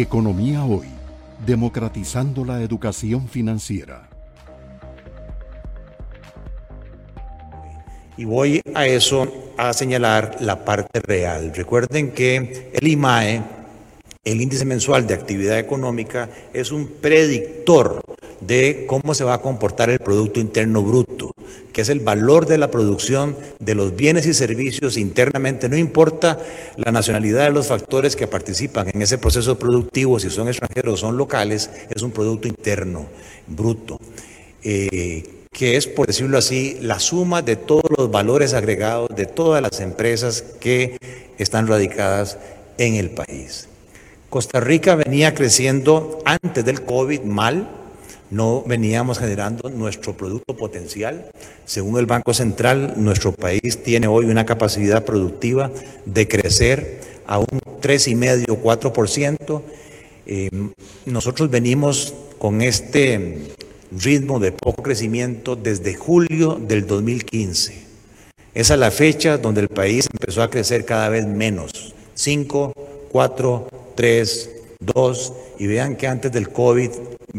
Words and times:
Economía 0.00 0.64
Hoy, 0.64 0.86
democratizando 1.44 2.44
la 2.44 2.62
educación 2.62 3.26
financiera. 3.26 4.08
Y 8.16 8.24
voy 8.24 8.60
a 8.74 8.86
eso 8.86 9.26
a 9.56 9.72
señalar 9.72 10.36
la 10.38 10.64
parte 10.64 11.00
real. 11.00 11.52
Recuerden 11.52 12.12
que 12.12 12.70
el 12.74 12.86
IMAE, 12.86 13.42
el 14.22 14.40
índice 14.40 14.64
mensual 14.64 15.04
de 15.08 15.14
actividad 15.14 15.58
económica, 15.58 16.28
es 16.52 16.70
un 16.70 16.86
predictor 17.00 18.00
de 18.40 18.84
cómo 18.86 19.14
se 19.14 19.24
va 19.24 19.34
a 19.34 19.42
comportar 19.42 19.90
el 19.90 19.98
Producto 19.98 20.38
Interno 20.38 20.80
Bruto, 20.82 21.32
que 21.78 21.82
es 21.82 21.90
el 21.90 22.00
valor 22.00 22.46
de 22.46 22.58
la 22.58 22.72
producción 22.72 23.36
de 23.60 23.76
los 23.76 23.94
bienes 23.94 24.26
y 24.26 24.34
servicios 24.34 24.96
internamente, 24.96 25.68
no 25.68 25.76
importa 25.76 26.36
la 26.74 26.90
nacionalidad 26.90 27.44
de 27.44 27.52
los 27.52 27.68
factores 27.68 28.16
que 28.16 28.26
participan 28.26 28.90
en 28.92 29.00
ese 29.00 29.16
proceso 29.16 29.60
productivo, 29.60 30.18
si 30.18 30.28
son 30.28 30.48
extranjeros 30.48 30.94
o 30.94 30.96
son 30.96 31.16
locales, 31.16 31.70
es 31.88 32.02
un 32.02 32.10
Producto 32.10 32.48
Interno 32.48 33.06
Bruto. 33.46 34.00
Eh, 34.64 35.22
que 35.52 35.76
es, 35.76 35.86
por 35.86 36.08
decirlo 36.08 36.38
así, 36.38 36.78
la 36.80 36.98
suma 36.98 37.42
de 37.42 37.54
todos 37.54 37.88
los 37.96 38.10
valores 38.10 38.54
agregados 38.54 39.10
de 39.14 39.26
todas 39.26 39.62
las 39.62 39.78
empresas 39.78 40.42
que 40.58 40.98
están 41.38 41.68
radicadas 41.68 42.38
en 42.76 42.96
el 42.96 43.10
país. 43.10 43.68
Costa 44.30 44.58
Rica 44.58 44.96
venía 44.96 45.32
creciendo 45.32 46.18
antes 46.24 46.64
del 46.64 46.82
COVID 46.82 47.20
mal, 47.20 47.68
no 48.30 48.62
veníamos 48.66 49.18
generando 49.18 49.70
nuestro 49.70 50.16
producto 50.16 50.56
potencial. 50.56 51.30
Según 51.64 51.98
el 51.98 52.06
Banco 52.06 52.34
Central, 52.34 52.94
nuestro 52.96 53.32
país 53.32 53.82
tiene 53.82 54.06
hoy 54.06 54.26
una 54.26 54.44
capacidad 54.44 55.04
productiva 55.04 55.70
de 56.04 56.28
crecer 56.28 57.00
a 57.26 57.38
un 57.38 57.46
3,5, 57.80 58.60
4%. 58.60 59.62
Eh, 60.26 60.50
nosotros 61.06 61.50
venimos 61.50 62.14
con 62.38 62.60
este 62.60 63.38
ritmo 63.90 64.38
de 64.38 64.52
poco 64.52 64.82
crecimiento 64.82 65.56
desde 65.56 65.94
julio 65.94 66.60
del 66.60 66.86
2015. 66.86 67.88
Esa 68.54 68.74
es 68.74 68.80
la 68.80 68.90
fecha 68.90 69.38
donde 69.38 69.62
el 69.62 69.68
país 69.68 70.08
empezó 70.12 70.42
a 70.42 70.50
crecer 70.50 70.84
cada 70.84 71.08
vez 71.08 71.26
menos. 71.26 71.94
5, 72.14 72.72
4, 73.10 73.68
3, 73.94 74.50
2. 74.80 75.32
Y 75.60 75.66
vean 75.66 75.96
que 75.96 76.06
antes 76.06 76.32
del 76.32 76.50
COVID 76.50 76.90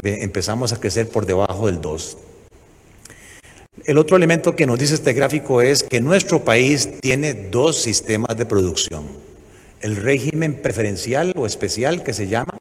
empezamos 0.04 0.74
a 0.74 0.80
crecer 0.80 1.10
por 1.10 1.26
debajo 1.26 1.68
del 1.68 1.82
2. 1.82 2.18
El 3.86 3.98
otro 3.98 4.18
elemento 4.18 4.56
que 4.56 4.66
nos 4.66 4.78
dice 4.78 4.96
este 4.96 5.14
gráfico 5.14 5.62
es 5.62 5.84
que 5.84 6.02
nuestro 6.02 6.44
país 6.44 6.90
tiene 7.00 7.34
dos 7.34 7.82
sistemas 7.82 8.38
de 8.38 8.46
producción. 8.46 9.06
El 9.82 9.96
régimen 9.96 10.56
preferencial 10.62 11.34
o 11.36 11.46
especial 11.46 12.04
que 12.04 12.14
se 12.14 12.28
llama, 12.28 12.58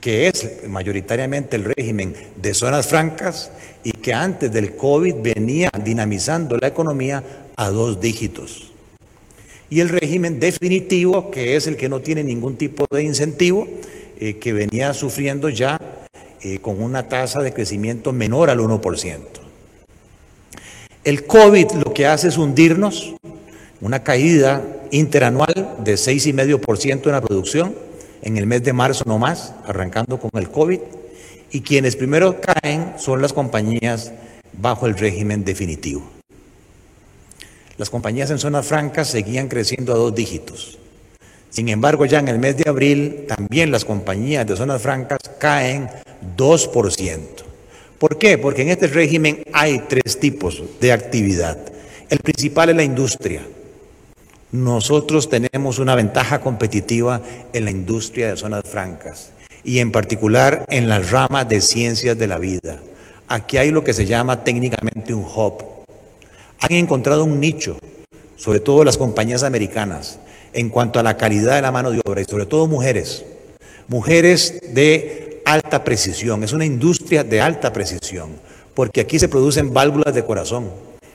que 0.00 0.28
es 0.28 0.68
mayoritariamente 0.68 1.56
el 1.56 1.64
régimen 1.64 2.14
de 2.36 2.54
zonas 2.54 2.86
francas 2.86 3.50
y 3.82 3.92
que 3.92 4.12
antes 4.12 4.52
del 4.52 4.76
COVID 4.76 5.16
venía 5.22 5.70
dinamizando 5.82 6.56
la 6.58 6.68
economía 6.68 7.24
a 7.56 7.70
dos 7.70 8.00
dígitos. 8.00 8.70
Y 9.70 9.80
el 9.80 9.88
régimen 9.88 10.40
definitivo, 10.40 11.30
que 11.30 11.56
es 11.56 11.66
el 11.66 11.76
que 11.76 11.88
no 11.88 12.00
tiene 12.00 12.22
ningún 12.22 12.56
tipo 12.56 12.86
de 12.90 13.02
incentivo, 13.02 13.66
eh, 14.20 14.38
que 14.38 14.52
venía 14.52 14.94
sufriendo 14.94 15.48
ya 15.48 15.80
eh, 16.42 16.58
con 16.58 16.82
una 16.82 17.08
tasa 17.08 17.40
de 17.40 17.52
crecimiento 17.52 18.12
menor 18.12 18.50
al 18.50 18.58
1%. 18.58 19.18
El 21.04 21.24
COVID 21.24 21.72
lo 21.84 21.94
que 21.94 22.06
hace 22.06 22.28
es 22.28 22.36
hundirnos, 22.36 23.14
una 23.80 24.02
caída 24.02 24.62
interanual 24.90 25.76
de 25.78 25.94
6,5% 25.94 27.06
en 27.06 27.12
la 27.12 27.20
producción, 27.20 27.74
en 28.22 28.36
el 28.36 28.46
mes 28.46 28.64
de 28.64 28.72
marzo 28.72 29.04
no 29.06 29.18
más, 29.18 29.54
arrancando 29.64 30.18
con 30.18 30.30
el 30.34 30.50
COVID, 30.50 30.80
y 31.52 31.60
quienes 31.60 31.94
primero 31.94 32.40
caen 32.40 32.94
son 32.98 33.22
las 33.22 33.32
compañías 33.32 34.12
bajo 34.52 34.86
el 34.86 34.96
régimen 34.96 35.44
definitivo. 35.44 36.02
Las 37.76 37.90
compañías 37.90 38.30
en 38.32 38.40
zonas 38.40 38.66
francas 38.66 39.08
seguían 39.08 39.46
creciendo 39.46 39.92
a 39.92 39.96
dos 39.96 40.12
dígitos. 40.14 40.78
Sin 41.50 41.68
embargo, 41.68 42.04
ya 42.04 42.18
en 42.18 42.28
el 42.28 42.38
mes 42.38 42.56
de 42.56 42.68
abril, 42.68 43.24
también 43.26 43.70
las 43.70 43.84
compañías 43.84 44.46
de 44.46 44.56
zonas 44.56 44.82
francas 44.82 45.18
caen 45.38 45.88
2%. 46.36 47.18
¿Por 47.98 48.18
qué? 48.18 48.38
Porque 48.38 48.62
en 48.62 48.68
este 48.68 48.86
régimen 48.86 49.42
hay 49.52 49.80
tres 49.88 50.20
tipos 50.20 50.62
de 50.80 50.92
actividad. 50.92 51.58
El 52.10 52.18
principal 52.20 52.70
es 52.70 52.76
la 52.76 52.84
industria, 52.84 53.42
nosotros 54.50 55.28
tenemos 55.28 55.78
una 55.78 55.94
ventaja 55.94 56.40
competitiva 56.40 57.20
en 57.52 57.66
la 57.66 57.70
industria 57.70 58.30
de 58.30 58.36
zonas 58.38 58.62
francas 58.64 59.30
y 59.62 59.80
en 59.80 59.92
particular 59.92 60.64
en 60.70 60.88
las 60.88 61.10
ramas 61.10 61.46
de 61.50 61.60
ciencias 61.60 62.16
de 62.16 62.26
la 62.26 62.38
vida. 62.38 62.78
Aquí 63.28 63.58
hay 63.58 63.70
lo 63.70 63.84
que 63.84 63.92
se 63.92 64.06
llama 64.06 64.44
técnicamente 64.44 65.12
un 65.12 65.24
hub. 65.24 65.84
Han 66.60 66.72
encontrado 66.72 67.24
un 67.24 67.40
nicho, 67.40 67.76
sobre 68.36 68.60
todo 68.60 68.84
las 68.84 68.96
compañías 68.96 69.42
americanas, 69.42 70.18
en 70.52 70.68
cuanto 70.68 70.98
a 70.98 71.02
la 71.02 71.16
calidad 71.16 71.56
de 71.56 71.62
la 71.62 71.72
mano 71.72 71.90
de 71.90 72.00
obra 72.04 72.20
y 72.20 72.24
sobre 72.24 72.46
todo 72.46 72.66
mujeres. 72.66 73.24
Mujeres 73.88 74.74
de 74.74 75.42
alta 75.44 75.84
precisión, 75.84 76.44
es 76.44 76.52
una 76.52 76.64
industria 76.64 77.24
de 77.24 77.40
alta 77.40 77.72
precisión, 77.72 78.30
porque 78.74 79.00
aquí 79.00 79.18
se 79.18 79.28
producen 79.28 79.72
válvulas 79.72 80.14
de 80.14 80.24
corazón, 80.24 80.70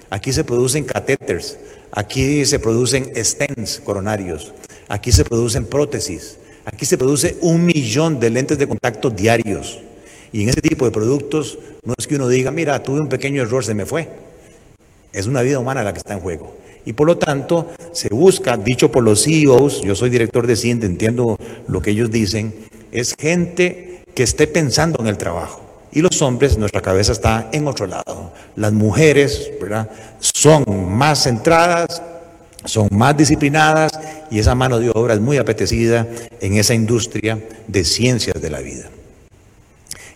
aquí 0.09 0.33
se 0.33 0.43
producen 0.43 0.85
catéteres, 0.85 1.57
Aquí 1.95 2.43
se 2.45 2.57
producen 2.57 3.11
stents 3.23 3.79
coronarios, 3.79 4.51
aquí 4.87 5.11
se 5.11 5.23
producen 5.23 5.67
prótesis, 5.67 6.37
aquí 6.65 6.87
se 6.87 6.97
produce 6.97 7.37
un 7.41 7.63
millón 7.65 8.19
de 8.19 8.31
lentes 8.31 8.57
de 8.57 8.67
contacto 8.67 9.11
diarios. 9.11 9.79
Y 10.31 10.41
en 10.41 10.49
ese 10.49 10.61
tipo 10.61 10.85
de 10.85 10.91
productos 10.91 11.59
no 11.83 11.93
es 11.95 12.07
que 12.07 12.15
uno 12.15 12.27
diga, 12.27 12.49
mira, 12.49 12.81
tuve 12.81 12.99
un 12.99 13.09
pequeño 13.09 13.43
error, 13.43 13.63
se 13.63 13.75
me 13.75 13.85
fue. 13.85 14.09
Es 15.11 15.27
una 15.27 15.43
vida 15.43 15.59
humana 15.59 15.83
la 15.83 15.93
que 15.93 15.99
está 15.99 16.15
en 16.15 16.21
juego. 16.21 16.57
Y 16.85 16.93
por 16.93 17.07
lo 17.07 17.17
tanto, 17.17 17.69
se 17.91 18.09
busca, 18.09 18.57
dicho 18.57 18.91
por 18.91 19.03
los 19.03 19.23
CEOs, 19.23 19.81
yo 19.81 19.95
soy 19.95 20.09
director 20.09 20.47
de 20.47 20.55
CIENTE, 20.55 20.85
entiendo 20.85 21.37
lo 21.67 21.81
que 21.81 21.91
ellos 21.91 22.11
dicen, 22.11 22.53
es 22.91 23.15
gente 23.17 24.01
que 24.13 24.23
esté 24.23 24.47
pensando 24.47 25.01
en 25.01 25.07
el 25.07 25.17
trabajo. 25.17 25.61
Y 25.91 26.01
los 26.01 26.21
hombres, 26.21 26.57
nuestra 26.57 26.81
cabeza 26.81 27.11
está 27.11 27.49
en 27.51 27.67
otro 27.67 27.85
lado. 27.85 28.33
Las 28.55 28.73
mujeres, 28.73 29.51
¿verdad? 29.61 29.89
Son 30.19 30.63
más 30.89 31.23
centradas, 31.23 32.01
son 32.65 32.87
más 32.91 33.15
disciplinadas 33.15 33.91
y 34.31 34.39
esa 34.39 34.55
mano 34.55 34.79
de 34.79 34.89
obra 34.93 35.13
es 35.13 35.19
muy 35.19 35.37
apetecida 35.37 36.07
en 36.41 36.57
esa 36.57 36.73
industria 36.73 37.39
de 37.67 37.83
ciencias 37.83 38.41
de 38.41 38.49
la 38.49 38.59
vida. 38.59 38.89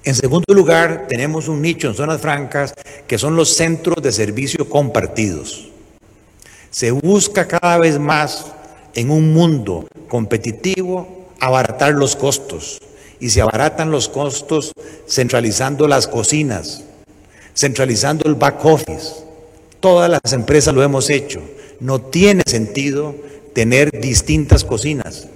En 0.04 0.16
segundo 0.16 0.54
lugar, 0.54 1.06
tenemos 1.08 1.48
un 1.48 1.62
nicho 1.62 1.90
en 1.90 1.94
zonas 1.94 2.22
francas 2.22 2.74
que 3.08 3.18
son 3.18 3.36
los 3.36 3.56
centros 3.56 4.02
de 4.02 4.12
servicio 4.12 4.70
compartidos. 4.70 5.70
Se 6.72 6.92
busca 6.92 7.48
cada 7.48 7.78
vez 7.78 8.00
más 8.00 8.46
en 8.94 9.10
un 9.10 9.34
mundo 9.34 9.88
competitivo 10.10 11.28
abaratar 11.40 11.94
los 11.94 12.16
costos, 12.16 12.80
y 13.20 13.30
se 13.30 13.42
abaratan 13.42 13.92
los 13.92 14.10
costos 14.10 14.72
centralizando 15.08 15.88
las 15.88 16.08
cocinas, 16.08 16.84
centralizando 17.56 18.28
el 18.28 18.36
back 18.36 18.64
office. 18.66 19.24
Todas 19.80 20.10
las 20.10 20.34
empresas 20.34 20.74
lo 20.74 20.84
hemos 20.84 21.10
hecho. 21.10 21.42
No 21.80 22.02
tiene 22.02 22.44
sentido 22.46 23.16
tener 23.54 24.00
distintas 24.00 24.64
cocinas. 24.64 25.28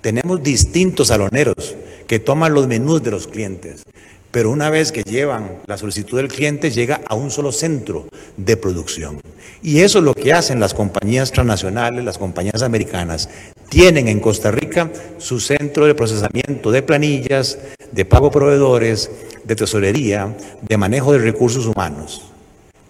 Tenemos 0.00 0.42
distintos 0.42 1.08
saloneros 1.08 1.74
que 2.06 2.18
toman 2.18 2.54
los 2.54 2.66
menús 2.66 3.02
de 3.02 3.10
los 3.10 3.26
clientes. 3.26 3.82
Pero 4.30 4.50
una 4.50 4.70
vez 4.70 4.92
que 4.92 5.02
llevan 5.02 5.58
la 5.66 5.76
solicitud 5.76 6.16
del 6.16 6.28
cliente, 6.28 6.70
llega 6.70 7.00
a 7.06 7.14
un 7.14 7.30
solo 7.30 7.50
centro 7.50 8.06
de 8.36 8.56
producción. 8.56 9.20
Y 9.62 9.80
eso 9.80 9.98
es 9.98 10.04
lo 10.04 10.14
que 10.14 10.32
hacen 10.32 10.60
las 10.60 10.72
compañías 10.72 11.32
transnacionales, 11.32 12.04
las 12.04 12.18
compañías 12.18 12.62
americanas. 12.62 13.28
Tienen 13.68 14.06
en 14.06 14.20
Costa 14.20 14.50
Rica 14.50 14.90
su 15.18 15.40
centro 15.40 15.86
de 15.86 15.94
procesamiento 15.94 16.70
de 16.70 16.82
planillas, 16.82 17.58
de 17.90 18.04
pago 18.04 18.30
proveedores, 18.30 19.10
de 19.44 19.56
tesorería, 19.56 20.36
de 20.62 20.76
manejo 20.76 21.12
de 21.12 21.18
recursos 21.18 21.66
humanos. 21.66 22.22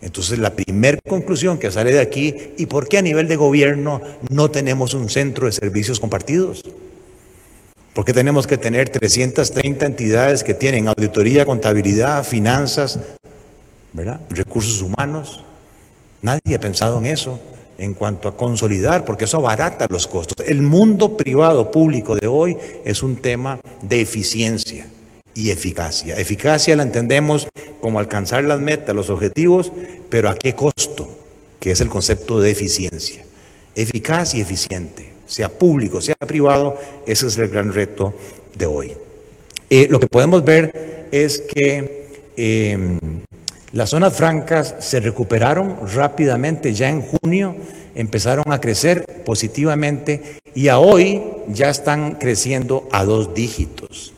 Entonces, 0.03 0.39
la 0.39 0.55
primera 0.55 0.99
conclusión 1.07 1.59
que 1.59 1.71
sale 1.71 1.93
de 1.93 2.01
aquí, 2.01 2.35
¿y 2.57 2.67
por 2.67 2.89
qué 2.89 2.99
a 2.99 3.03
nivel 3.03 3.29
de 3.29 3.37
gobierno 3.37 4.01
no 4.31 4.51
tenemos 4.51 4.95
un 4.95 5.09
centro 5.09 5.47
de 5.47 5.53
servicios 5.53 6.01
compartidos? 6.01 6.63
¿Por 7.95 8.05
qué 8.05 8.13
tenemos 8.13 8.47
que 8.47 8.57
tener 8.57 8.89
330 8.89 9.85
entidades 9.85 10.45
que 10.45 10.55
tienen 10.55 10.87
auditoría, 10.87 11.45
contabilidad, 11.45 12.25
finanzas, 12.25 13.01
¿verdad? 13.93 14.21
recursos 14.31 14.81
humanos? 14.81 15.43
Nadie 16.23 16.55
ha 16.55 16.61
pensado 16.61 16.99
en 16.99 17.07
eso 17.07 17.41
en 17.79 17.95
cuanto 17.95 18.29
a 18.29 18.37
consolidar, 18.37 19.05
porque 19.05 19.25
eso 19.25 19.39
abarata 19.39 19.87
los 19.89 20.07
costos. 20.07 20.47
El 20.47 20.63
mundo 20.63 21.17
privado 21.17 21.71
público 21.71 22.15
de 22.15 22.27
hoy 22.29 22.57
es 22.85 23.03
un 23.03 23.17
tema 23.17 23.59
de 23.83 24.03
eficiencia 24.03 24.87
y 25.35 25.51
eficacia. 25.51 26.17
Eficacia 26.17 26.77
la 26.77 26.83
entendemos 26.83 27.49
como 27.81 27.99
alcanzar 27.99 28.45
las 28.45 28.61
metas, 28.61 28.95
los 28.95 29.11
objetivos, 29.11 29.73
pero 30.11 30.29
a 30.29 30.37
qué 30.37 30.55
costo, 30.55 31.09
que 31.59 31.73
es 31.73 31.81
el 31.81 31.89
concepto 31.89 32.39
de 32.41 32.51
eficiencia. 32.51 33.25
Eficaz 33.75 34.35
y 34.35 34.43
eficiente. 34.43 35.11
Sea 35.31 35.49
público, 35.49 36.01
sea 36.01 36.17
privado, 36.17 36.77
ese 37.07 37.29
es 37.29 37.39
el 37.39 37.49
gran 37.49 37.73
reto 37.73 38.13
de 38.57 38.67
hoy. 38.67 38.93
Eh, 39.71 39.87
lo 39.89 40.01
que 40.01 40.09
podemos 40.09 40.45
ver 40.45 41.07
es 41.13 41.39
que 41.39 42.09
em, 42.37 42.99
las 43.73 43.91
zonas 43.91 44.17
francas 44.17 44.75
se 44.81 44.99
recuperaron 44.99 45.77
rápidamente 45.95 46.75
ya 46.75 46.89
en 46.89 47.03
junio, 47.03 47.55
empezaron 47.95 48.51
a 48.51 48.61
crecer 48.61 49.23
positivamente 49.25 50.41
y 50.53 50.67
a 50.67 50.81
hoy 50.81 51.23
ya 51.49 51.71
están 51.71 52.17
creciendo 52.17 52.89
a 52.91 53.05
dos 53.05 53.33
dígitos. 53.33 54.13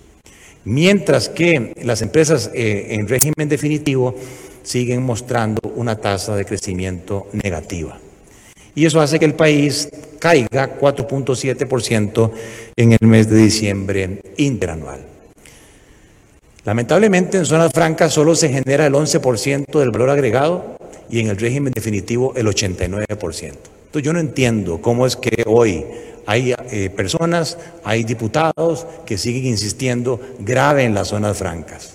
Mientras 0.64 1.28
que 1.28 1.74
las 1.82 2.00
empresas 2.00 2.50
eh, 2.54 2.86
en 2.90 3.06
régimen 3.06 3.50
definitivo 3.50 4.14
siguen 4.62 5.02
mostrando 5.02 5.60
una 5.74 5.96
tasa 5.96 6.34
de 6.36 6.46
crecimiento 6.46 7.26
negativa. 7.32 7.98
Y 8.74 8.86
eso 8.86 9.00
hace 9.00 9.18
que 9.18 9.24
el 9.24 9.34
país 9.34 9.88
caiga 10.18 10.78
4.7% 10.78 12.30
en 12.76 12.92
el 12.92 13.06
mes 13.06 13.28
de 13.28 13.36
diciembre 13.36 14.20
interanual. 14.36 15.00
Lamentablemente 16.64 17.38
en 17.38 17.44
zonas 17.44 17.72
francas 17.72 18.12
solo 18.12 18.34
se 18.34 18.48
genera 18.48 18.86
el 18.86 18.94
11% 18.94 19.78
del 19.78 19.90
valor 19.90 20.10
agregado 20.10 20.76
y 21.10 21.18
en 21.18 21.28
el 21.28 21.36
régimen 21.36 21.72
definitivo 21.72 22.34
el 22.36 22.46
89%. 22.46 23.02
Entonces 23.10 24.02
yo 24.02 24.12
no 24.12 24.20
entiendo 24.20 24.80
cómo 24.80 25.04
es 25.06 25.16
que 25.16 25.42
hoy 25.44 25.84
hay 26.24 26.54
eh, 26.70 26.88
personas, 26.90 27.58
hay 27.82 28.04
diputados 28.04 28.86
que 29.04 29.18
siguen 29.18 29.46
insistiendo 29.46 30.20
grave 30.38 30.84
en 30.84 30.94
las 30.94 31.08
zonas 31.08 31.36
francas. 31.36 31.94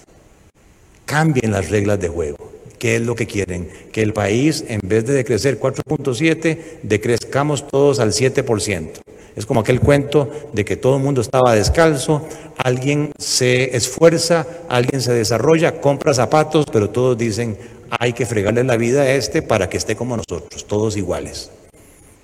Cambien 1.05 1.51
las 1.51 1.69
reglas 1.69 1.99
de 1.99 2.09
juego. 2.09 2.56
¿Qué 2.79 2.97
es 2.97 3.01
lo 3.01 3.15
que 3.15 3.25
quieren? 3.25 3.69
Que 3.91 4.01
el 4.01 4.13
país, 4.13 4.63
en 4.67 4.79
vez 4.83 5.05
de 5.05 5.13
decrecer 5.13 5.59
4.7, 5.59 6.59
decrezcamos 6.83 7.67
todos 7.67 7.99
al 7.99 8.11
7%. 8.11 8.91
Es 9.35 9.45
como 9.45 9.59
aquel 9.59 9.79
cuento 9.79 10.31
de 10.53 10.65
que 10.65 10.77
todo 10.77 10.97
el 10.97 11.03
mundo 11.03 11.21
estaba 11.21 11.53
descalzo, 11.53 12.27
alguien 12.57 13.11
se 13.19 13.75
esfuerza, 13.75 14.47
alguien 14.67 15.01
se 15.01 15.13
desarrolla, 15.13 15.79
compra 15.79 16.13
zapatos, 16.13 16.65
pero 16.71 16.89
todos 16.89 17.17
dicen, 17.17 17.57
hay 17.89 18.13
que 18.13 18.25
fregarle 18.25 18.63
la 18.63 18.77
vida 18.77 19.01
a 19.01 19.11
este 19.11 19.41
para 19.41 19.69
que 19.69 19.77
esté 19.77 19.95
como 19.95 20.17
nosotros, 20.17 20.65
todos 20.65 20.97
iguales. 20.97 21.51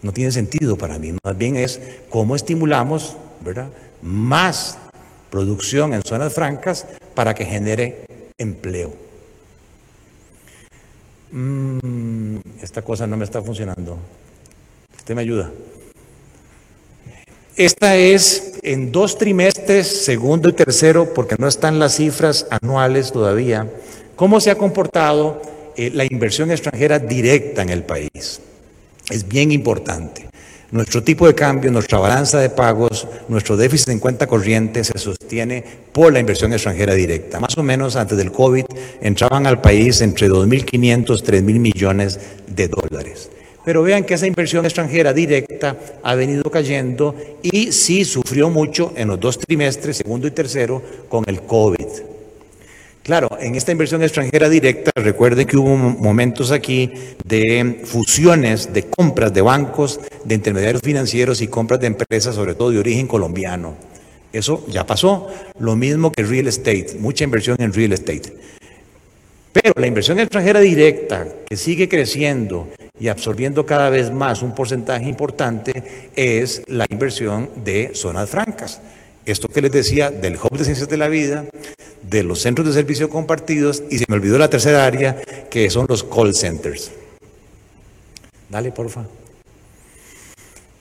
No 0.01 0.11
tiene 0.11 0.31
sentido 0.31 0.75
para 0.75 0.97
mí, 0.99 1.13
más 1.23 1.37
bien 1.37 1.55
es 1.55 1.79
cómo 2.09 2.35
estimulamos 2.35 3.15
¿verdad? 3.41 3.69
más 4.01 4.77
producción 5.29 5.93
en 5.93 6.01
zonas 6.03 6.33
francas 6.33 6.87
para 7.13 7.33
que 7.33 7.45
genere 7.45 8.05
empleo. 8.37 8.91
Mm, 11.33 12.37
esta 12.61 12.83
cosa 12.83 13.07
no 13.07 13.17
me 13.17 13.25
está 13.25 13.41
funcionando. 13.41 13.97
Usted 14.95 15.15
me 15.15 15.21
ayuda. 15.21 15.51
Esta 17.55 17.95
es 17.97 18.59
en 18.61 18.91
dos 18.91 19.17
trimestres, 19.17 20.05
segundo 20.05 20.49
y 20.49 20.53
tercero, 20.53 21.13
porque 21.13 21.35
no 21.39 21.47
están 21.47 21.79
las 21.79 21.95
cifras 21.97 22.45
anuales 22.49 23.11
todavía, 23.11 23.67
cómo 24.15 24.39
se 24.39 24.51
ha 24.51 24.57
comportado 24.57 25.41
eh, 25.75 25.91
la 25.93 26.05
inversión 26.05 26.51
extranjera 26.51 26.99
directa 26.99 27.63
en 27.63 27.69
el 27.69 27.83
país. 27.83 28.39
Es 29.09 29.27
bien 29.27 29.51
importante. 29.51 30.32
Nuestro 30.73 31.03
tipo 31.03 31.27
de 31.27 31.35
cambio, 31.35 31.69
nuestra 31.69 31.99
balanza 31.99 32.39
de 32.39 32.49
pagos, 32.49 33.07
nuestro 33.27 33.55
déficit 33.55 33.89
en 33.89 33.99
cuenta 33.99 34.25
corriente 34.25 34.83
se 34.83 34.97
sostiene 34.97 35.63
por 35.91 36.11
la 36.11 36.19
inversión 36.19 36.51
extranjera 36.51 36.95
directa. 36.95 37.39
Más 37.39 37.55
o 37.59 37.61
menos 37.61 37.95
antes 37.95 38.17
del 38.17 38.31
COVID 38.31 38.65
entraban 38.99 39.45
al 39.45 39.61
país 39.61 40.01
entre 40.01 40.27
2.500, 40.27 41.05
3.000 41.05 41.43
millones 41.43 42.19
de 42.47 42.69
dólares. 42.69 43.29
Pero 43.63 43.83
vean 43.83 44.03
que 44.03 44.15
esa 44.15 44.25
inversión 44.25 44.65
extranjera 44.65 45.13
directa 45.13 45.77
ha 46.01 46.15
venido 46.15 46.49
cayendo 46.49 47.13
y 47.43 47.71
sí 47.71 48.03
sufrió 48.03 48.49
mucho 48.49 48.93
en 48.95 49.09
los 49.09 49.19
dos 49.19 49.37
trimestres, 49.37 49.97
segundo 49.97 50.25
y 50.25 50.31
tercero, 50.31 50.81
con 51.07 51.23
el 51.27 51.43
COVID. 51.43 52.12
Claro, 53.03 53.37
en 53.37 53.55
esta 53.55 53.73
inversión 53.73 54.01
extranjera 54.01 54.47
directa, 54.47 54.91
recuerden 54.95 55.45
que 55.45 55.57
hubo 55.57 55.75
momentos 55.75 56.51
aquí 56.51 56.93
de 57.25 57.81
fusiones, 57.83 58.71
de 58.71 58.83
compras 58.83 59.33
de 59.33 59.41
bancos, 59.41 59.99
de 60.23 60.35
intermediarios 60.35 60.81
financieros 60.81 61.41
y 61.41 61.47
compras 61.47 61.81
de 61.81 61.87
empresas, 61.87 62.35
sobre 62.35 62.55
todo 62.55 62.71
de 62.71 62.79
origen 62.79 63.05
colombiano. 63.05 63.75
Eso 64.31 64.65
ya 64.69 64.85
pasó. 64.85 65.27
Lo 65.59 65.75
mismo 65.75 66.13
que 66.13 66.23
real 66.23 66.47
estate, 66.47 66.95
mucha 66.97 67.25
inversión 67.25 67.57
en 67.59 67.73
real 67.73 67.91
estate. 67.91 68.37
Pero 69.51 69.73
la 69.75 69.85
inversión 69.85 70.17
extranjera 70.19 70.61
directa, 70.61 71.27
que 71.45 71.57
sigue 71.57 71.89
creciendo 71.89 72.69
y 72.97 73.09
absorbiendo 73.09 73.65
cada 73.65 73.89
vez 73.89 74.11
más 74.11 74.41
un 74.41 74.55
porcentaje 74.55 75.09
importante, 75.09 76.09
es 76.15 76.63
la 76.67 76.85
inversión 76.89 77.49
de 77.65 77.91
zonas 77.95 78.29
francas. 78.29 78.79
Esto 79.25 79.47
que 79.47 79.61
les 79.61 79.71
decía 79.71 80.11
del 80.11 80.35
Hub 80.35 80.57
de 80.57 80.65
Ciencias 80.65 80.89
de 80.89 80.97
la 80.97 81.07
Vida, 81.07 81.45
de 82.13 82.23
los 82.23 82.39
centros 82.39 82.67
de 82.67 82.73
servicio 82.73 83.09
compartidos 83.09 83.83
y 83.89 83.97
se 83.97 84.05
me 84.07 84.15
olvidó 84.15 84.37
la 84.37 84.49
tercera 84.49 84.85
área, 84.85 85.19
que 85.49 85.69
son 85.71 85.87
los 85.89 86.03
call 86.03 86.35
centers. 86.35 86.91
Dale, 88.49 88.71
porfa. 88.71 89.03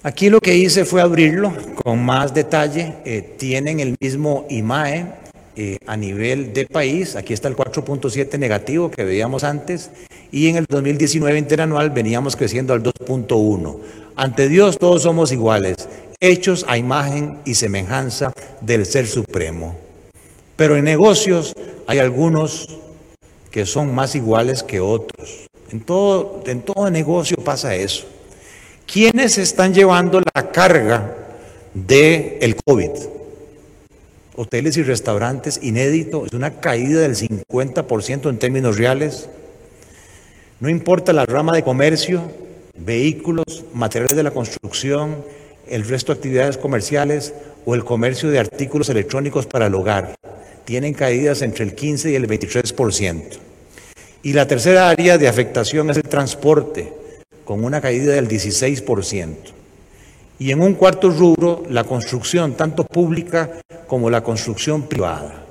Aquí 0.03 0.29
lo 0.29 0.41
que 0.41 0.55
hice 0.55 0.85
fue 0.85 1.01
abrirlo 1.01 1.53
con 1.83 2.05
más 2.05 2.35
detalle. 2.35 2.97
Eh, 3.07 3.35
tienen 3.39 3.81
el 3.81 3.97
mismo 3.99 4.47
IMAE 4.51 5.07
eh, 5.57 5.79
a 5.87 5.97
nivel 5.97 6.53
de 6.53 6.67
país. 6.67 7.17
Aquí 7.17 7.33
está 7.33 7.49
el 7.49 7.57
4.7 7.57 8.39
negativo 8.39 8.91
que 8.91 9.05
veíamos 9.05 9.43
antes. 9.43 9.91
Y 10.31 10.49
en 10.49 10.57
el 10.57 10.67
2019 10.69 11.39
interanual 11.39 11.91
veníamos 11.91 12.37
creciendo 12.37 12.75
al 12.75 12.83
2.1. 12.83 13.79
Ante 14.17 14.49
Dios 14.49 14.77
todos 14.77 15.03
somos 15.03 15.33
iguales 15.33 15.89
hechos 16.23 16.65
a 16.69 16.79
imagen 16.79 17.39
y 17.45 17.55
semejanza 17.55 18.33
del 18.61 18.87
Ser 18.87 19.09
Supremo. 19.09 19.82
Pero 20.57 20.77
en 20.77 20.85
negocios 20.85 21.55
hay 21.87 21.99
algunos 21.99 22.69
que 23.51 23.67
son 23.67 23.95
más 23.95 24.15
iguales 24.15 24.63
que 24.63 24.81
otros. 24.81 25.47
En 25.71 25.81
todo, 25.81 26.43
en 26.47 26.63
todo 26.63 26.91
negocio 26.91 27.37
pasa 27.39 27.75
eso. 27.75 28.07
¿Quiénes 28.87 29.39
están 29.39 29.73
llevando 29.73 30.21
la 30.35 30.51
carga 30.51 31.17
del 31.73 32.37
el 32.41 32.57
COVID? 32.57 32.91
Hoteles 34.35 34.77
y 34.77 34.83
restaurantes, 34.83 35.61
inédito, 35.63 36.27
es 36.27 36.33
una 36.33 36.61
caída 36.61 37.01
del 37.01 37.15
50% 37.15 38.29
en 38.29 38.39
términos 38.39 38.79
reales. 38.79 39.29
No 40.61 40.69
importa 40.69 41.13
la 41.13 41.27
rama 41.27 41.55
de 41.55 41.63
comercio, 41.63 42.23
vehículos, 42.77 43.65
materiales 43.75 44.17
de 44.17 44.23
la 44.23 44.31
construcción, 44.31 45.17
el 45.69 45.87
resto 45.87 46.13
de 46.13 46.19
actividades 46.19 46.57
comerciales 46.57 47.35
o 47.65 47.75
el 47.75 47.85
comercio 47.85 48.31
de 48.31 48.39
artículos 48.39 48.89
electrónicos 48.89 49.47
para 49.47 49.67
el 49.67 49.75
hogar. 49.75 50.15
Tienen 50.65 50.95
caídas 50.95 51.43
entre 51.43 51.65
el 51.65 51.75
15 51.75 52.11
y 52.11 52.15
el 52.15 52.29
23%. 52.29 53.23
Y 54.23 54.33
la 54.33 54.47
tercera 54.47 54.89
área 54.89 55.19
de 55.19 55.29
afectación 55.29 55.91
es 55.91 55.97
el 55.97 56.05
transporte, 56.05 56.93
con 57.45 57.65
una 57.65 57.81
caída 57.81 58.15
del 58.15 58.29
16%. 58.29 59.35
Y 60.39 60.51
en 60.51 60.61
un 60.61 60.75
cuarto 60.75 61.11
rubro, 61.11 61.65
la 61.69 61.85
construcción, 61.85 62.55
tanto 62.55 62.85
pública 62.85 63.61
como 63.87 64.11
la 64.11 64.23
construcción 64.23 64.89
privada. 64.89 65.45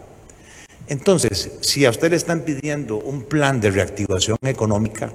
Entonces, 0.88 1.52
si 1.62 1.86
a 1.86 1.90
usted 1.90 2.10
le 2.10 2.18
están 2.18 2.42
pidiendo 2.42 2.98
un 2.98 3.24
plan 3.24 3.62
de 3.62 3.72
reactivación 3.72 4.38
económica, 4.44 5.14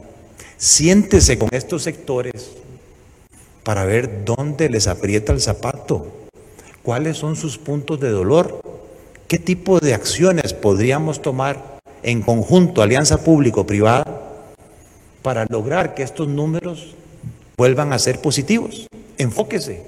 siéntese 0.56 1.38
con 1.38 1.48
estos 1.52 1.82
sectores 1.82 2.52
para 3.62 3.84
ver 3.84 4.24
dónde 4.24 4.70
les 4.70 4.86
aprieta 4.86 5.32
el 5.32 5.40
zapato, 5.40 6.06
cuáles 6.82 7.18
son 7.18 7.36
sus 7.36 7.58
puntos 7.58 8.00
de 8.00 8.10
dolor, 8.10 8.60
qué 9.28 9.38
tipo 9.38 9.80
de 9.80 9.94
acciones 9.94 10.52
podríamos 10.52 11.22
tomar 11.22 11.78
en 12.02 12.22
conjunto, 12.22 12.82
alianza 12.82 13.22
público-privada, 13.22 14.04
para 15.22 15.46
lograr 15.48 15.94
que 15.94 16.02
estos 16.02 16.28
números 16.28 16.94
vuelvan 17.56 17.92
a 17.92 17.98
ser 17.98 18.20
positivos. 18.20 18.86
Enfóquese 19.18 19.82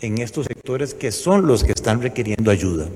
en 0.00 0.18
estos 0.18 0.46
sectores 0.46 0.94
que 0.94 1.10
son 1.10 1.46
los 1.46 1.64
que 1.64 1.72
están 1.72 2.00
requiriendo 2.00 2.50
ayuda. 2.50 2.88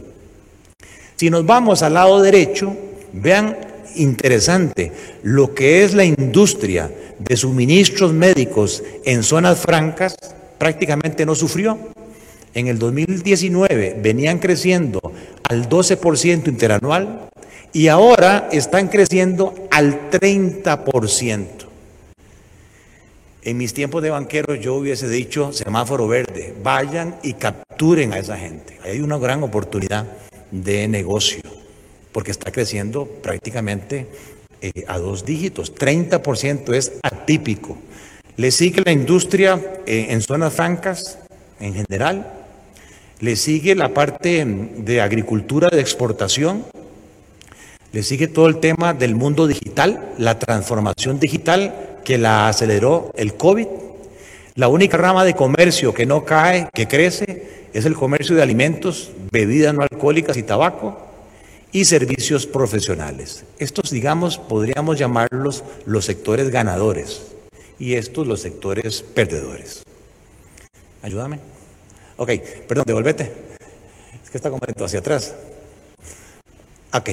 Si 1.16 1.30
nos 1.30 1.46
vamos 1.46 1.82
al 1.82 1.94
lado 1.94 2.20
derecho, 2.20 2.76
vean 3.12 3.56
interesante 3.96 4.92
lo 5.23 5.54
que 5.54 5.82
es 5.82 5.94
la 5.94 6.04
industria 6.04 6.92
de 7.18 7.37
suministros 7.37 8.12
médicos 8.12 8.82
en 9.04 9.23
zonas 9.23 9.58
francas, 9.58 10.16
prácticamente 10.58 11.25
no 11.25 11.35
sufrió. 11.35 11.78
En 12.54 12.68
el 12.68 12.78
2019 12.78 13.99
venían 14.02 14.38
creciendo 14.38 15.00
al 15.49 15.69
12% 15.69 16.49
interanual 16.49 17.29
y 17.73 17.88
ahora 17.88 18.49
están 18.53 18.88
creciendo 18.88 19.55
al 19.71 20.11
30%. 20.11 21.47
En 23.43 23.57
mis 23.57 23.75
tiempos 23.75 24.03
de 24.03 24.11
banquero 24.11 24.55
yo 24.57 24.75
hubiese 24.75 25.09
dicho 25.09 25.53
semáforo 25.53 26.09
verde, 26.09 26.55
vayan 26.62 27.17
y 27.23 27.35
capturen 27.35 28.12
a 28.12 28.19
esa 28.19 28.37
gente. 28.37 28.79
Hay 28.83 29.00
una 29.00 29.19
gran 29.19 29.43
oportunidad 29.43 30.07
de 30.50 30.88
negocio 30.88 31.43
porque 32.12 32.31
está 32.31 32.50
creciendo 32.50 33.07
prácticamente 33.07 34.07
eh, 34.62 34.85
a 34.88 34.99
dos 34.99 35.25
dígitos. 35.25 35.75
30% 35.75 36.75
es 36.75 36.95
atípico. 37.03 37.79
Le 38.37 38.50
sigue 38.50 38.83
la 38.85 38.93
industria 38.93 39.61
eh, 39.87 40.07
en 40.11 40.23
zonas 40.23 40.55
francas, 40.55 41.19
en 41.61 41.75
general. 41.75 42.36
Le 43.20 43.35
sigue 43.37 43.75
la 43.75 43.94
parte 43.94 44.44
de 44.44 45.00
agricultura 45.00 45.68
de 45.68 45.80
exportación. 45.80 46.64
Le 47.92 48.02
sigue 48.02 48.26
todo 48.28 48.46
el 48.46 48.58
tema 48.58 48.92
del 48.92 49.14
mundo 49.14 49.46
digital, 49.46 50.12
la 50.18 50.38
transformación 50.38 51.18
digital 51.18 51.99
que 52.04 52.18
la 52.18 52.49
aceleró 52.49 53.11
el 53.16 53.35
COVID. 53.35 53.66
La 54.54 54.68
única 54.68 54.99
rama 54.99 55.25
de 55.25 55.35
comercio 55.35 55.94
que 55.94 56.04
no 56.04 56.25
cae, 56.25 56.68
que 56.75 56.88
crece, 56.88 57.66
es 57.73 57.87
el 57.87 57.94
comercio 57.94 58.37
de 58.37 58.42
alimentos, 58.42 59.11
bebidas 59.32 59.75
no 59.75 59.82
alcohólicas 59.82 60.37
y 60.37 60.42
tabaco 60.42 60.99
y 61.73 61.87
servicios 61.87 62.46
profesionales. 62.46 63.44
Estos, 63.58 63.90
digamos, 63.90 64.38
podríamos 64.38 64.99
llamarlos 64.99 65.64
los 65.87 66.04
sectores 66.04 66.50
ganadores 66.50 67.23
y 67.78 67.94
estos 67.94 68.26
los 68.26 68.40
sectores 68.40 69.02
perdedores. 69.02 69.82
Ayúdame. 71.02 71.55
Ok, 72.16 72.30
perdón, 72.66 72.85
devuélvete. 72.87 73.32
Es 74.25 74.30
que 74.30 74.38
está 74.38 74.50
como 74.50 74.61
hacia 74.85 74.99
atrás. 74.99 75.35
Ok. 76.92 77.11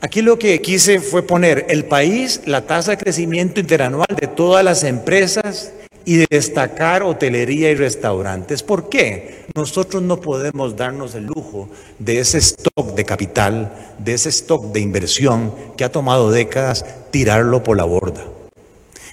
Aquí 0.00 0.22
lo 0.22 0.38
que 0.38 0.60
quise 0.62 1.00
fue 1.00 1.22
poner 1.22 1.66
el 1.68 1.84
país, 1.84 2.42
la 2.46 2.66
tasa 2.66 2.92
de 2.92 2.98
crecimiento 2.98 3.60
interanual 3.60 4.06
de 4.18 4.28
todas 4.28 4.64
las 4.64 4.84
empresas 4.84 5.72
y 6.04 6.24
destacar 6.30 7.02
hotelería 7.02 7.70
y 7.70 7.74
restaurantes. 7.74 8.62
¿Por 8.62 8.88
qué? 8.88 9.44
Nosotros 9.54 10.02
no 10.02 10.20
podemos 10.20 10.76
darnos 10.76 11.14
el 11.14 11.24
lujo 11.24 11.68
de 11.98 12.20
ese 12.20 12.38
stock 12.38 12.94
de 12.94 13.04
capital, 13.04 13.72
de 13.98 14.14
ese 14.14 14.30
stock 14.30 14.72
de 14.72 14.80
inversión 14.80 15.52
que 15.76 15.84
ha 15.84 15.92
tomado 15.92 16.30
décadas, 16.30 16.86
tirarlo 17.10 17.62
por 17.62 17.76
la 17.76 17.84
borda. 17.84 18.24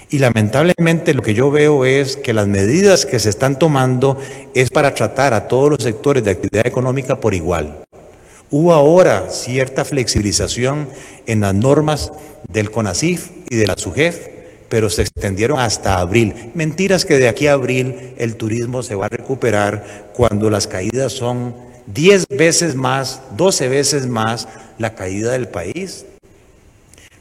Y 0.10 0.20
lamentablemente 0.20 1.14
lo 1.14 1.22
que 1.22 1.34
yo 1.34 1.50
veo 1.50 1.86
es 1.86 2.16
que 2.16 2.34
las 2.34 2.48
medidas 2.48 3.06
que 3.06 3.20
se 3.20 3.30
están 3.30 3.58
tomando 3.58 4.18
es 4.54 4.70
para 4.70 4.94
tratar 4.94 5.34
a 5.34 5.48
todos 5.48 5.70
los 5.70 5.84
sectores 5.84 6.24
de 6.24 6.32
actividad 6.32 6.68
económica 6.68 7.20
por 7.20 7.34
igual. 7.34 7.84
Hubo 8.52 8.74
ahora 8.74 9.30
cierta 9.32 9.84
flexibilización 9.84 10.88
en 11.26 11.42
las 11.42 11.56
normas 11.56 12.12
del 12.48 12.70
CONACIF 12.70 13.32
y 13.50 13.56
de 13.56 13.66
la 13.66 13.76
SUGEF, 13.76 14.28
pero 14.70 14.90
se 14.90 15.02
extendieron 15.02 15.60
hasta 15.60 16.00
abril. 16.00 16.52
Mentiras 16.54 17.06
que 17.06 17.18
de 17.18 17.28
aquí 17.28 17.48
a 17.48 17.54
abril 17.54 18.14
el 18.18 18.36
turismo 18.36 18.84
se 18.84 18.96
va 18.96 19.08
a 19.08 19.10
recuperar 19.10 20.12
cuando 20.14 20.52
las 20.52 20.68
caídas 20.68 21.14
son 21.14 21.56
10 21.88 22.28
veces 22.30 22.76
más, 22.76 23.22
12 23.36 23.70
veces 23.70 24.08
más 24.08 24.48
la 24.78 24.94
caída 24.94 25.32
del 25.32 25.48
país. 25.48 26.06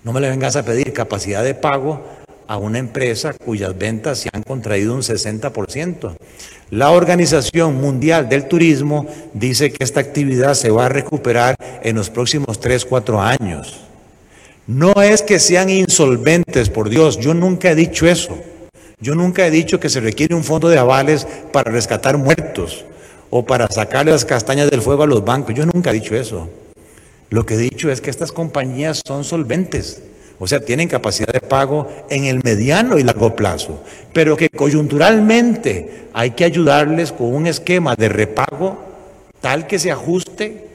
No 0.02 0.12
me 0.12 0.20
le 0.20 0.28
vengas 0.28 0.56
a 0.56 0.64
pedir 0.64 0.92
capacidad 0.92 1.42
de 1.42 1.54
pago 1.54 2.04
a 2.46 2.56
una 2.56 2.78
empresa 2.78 3.32
cuyas 3.32 3.76
ventas 3.76 4.18
se 4.18 4.30
han 4.32 4.42
contraído 4.42 4.94
un 4.94 5.02
60%. 5.02 6.16
La 6.70 6.90
Organización 6.90 7.80
Mundial 7.80 8.28
del 8.28 8.48
Turismo 8.48 9.06
dice 9.32 9.72
que 9.72 9.84
esta 9.84 10.00
actividad 10.00 10.54
se 10.54 10.70
va 10.70 10.86
a 10.86 10.88
recuperar 10.88 11.56
en 11.82 11.96
los 11.96 12.10
próximos 12.10 12.60
3, 12.60 12.84
4 12.84 13.20
años. 13.20 13.80
No 14.66 14.92
es 15.02 15.22
que 15.22 15.38
sean 15.38 15.68
insolventes, 15.68 16.70
por 16.70 16.88
Dios, 16.88 17.18
yo 17.18 17.34
nunca 17.34 17.70
he 17.70 17.74
dicho 17.74 18.06
eso. 18.06 18.38
Yo 18.98 19.14
nunca 19.14 19.46
he 19.46 19.50
dicho 19.50 19.78
que 19.78 19.90
se 19.90 20.00
requiere 20.00 20.34
un 20.34 20.44
fondo 20.44 20.68
de 20.68 20.78
avales 20.78 21.26
para 21.52 21.70
rescatar 21.70 22.16
muertos 22.16 22.84
o 23.28 23.44
para 23.44 23.68
sacarle 23.68 24.12
las 24.12 24.24
castañas 24.24 24.70
del 24.70 24.80
fuego 24.80 25.02
a 25.02 25.06
los 25.06 25.24
bancos. 25.24 25.54
Yo 25.54 25.66
nunca 25.66 25.90
he 25.90 25.94
dicho 25.94 26.14
eso. 26.14 26.48
Lo 27.28 27.44
que 27.44 27.54
he 27.54 27.58
dicho 27.58 27.90
es 27.90 28.00
que 28.00 28.10
estas 28.10 28.32
compañías 28.32 29.02
son 29.04 29.24
solventes. 29.24 30.00
O 30.38 30.46
sea, 30.46 30.60
tienen 30.60 30.88
capacidad 30.88 31.32
de 31.32 31.40
pago 31.40 31.88
en 32.10 32.24
el 32.24 32.42
mediano 32.42 32.98
y 32.98 33.04
largo 33.04 33.36
plazo, 33.36 33.82
pero 34.12 34.36
que 34.36 34.50
coyunturalmente 34.50 36.08
hay 36.12 36.32
que 36.32 36.44
ayudarles 36.44 37.12
con 37.12 37.34
un 37.34 37.46
esquema 37.46 37.94
de 37.94 38.08
repago 38.08 38.78
tal 39.40 39.66
que 39.66 39.78
se 39.78 39.90
ajuste 39.90 40.68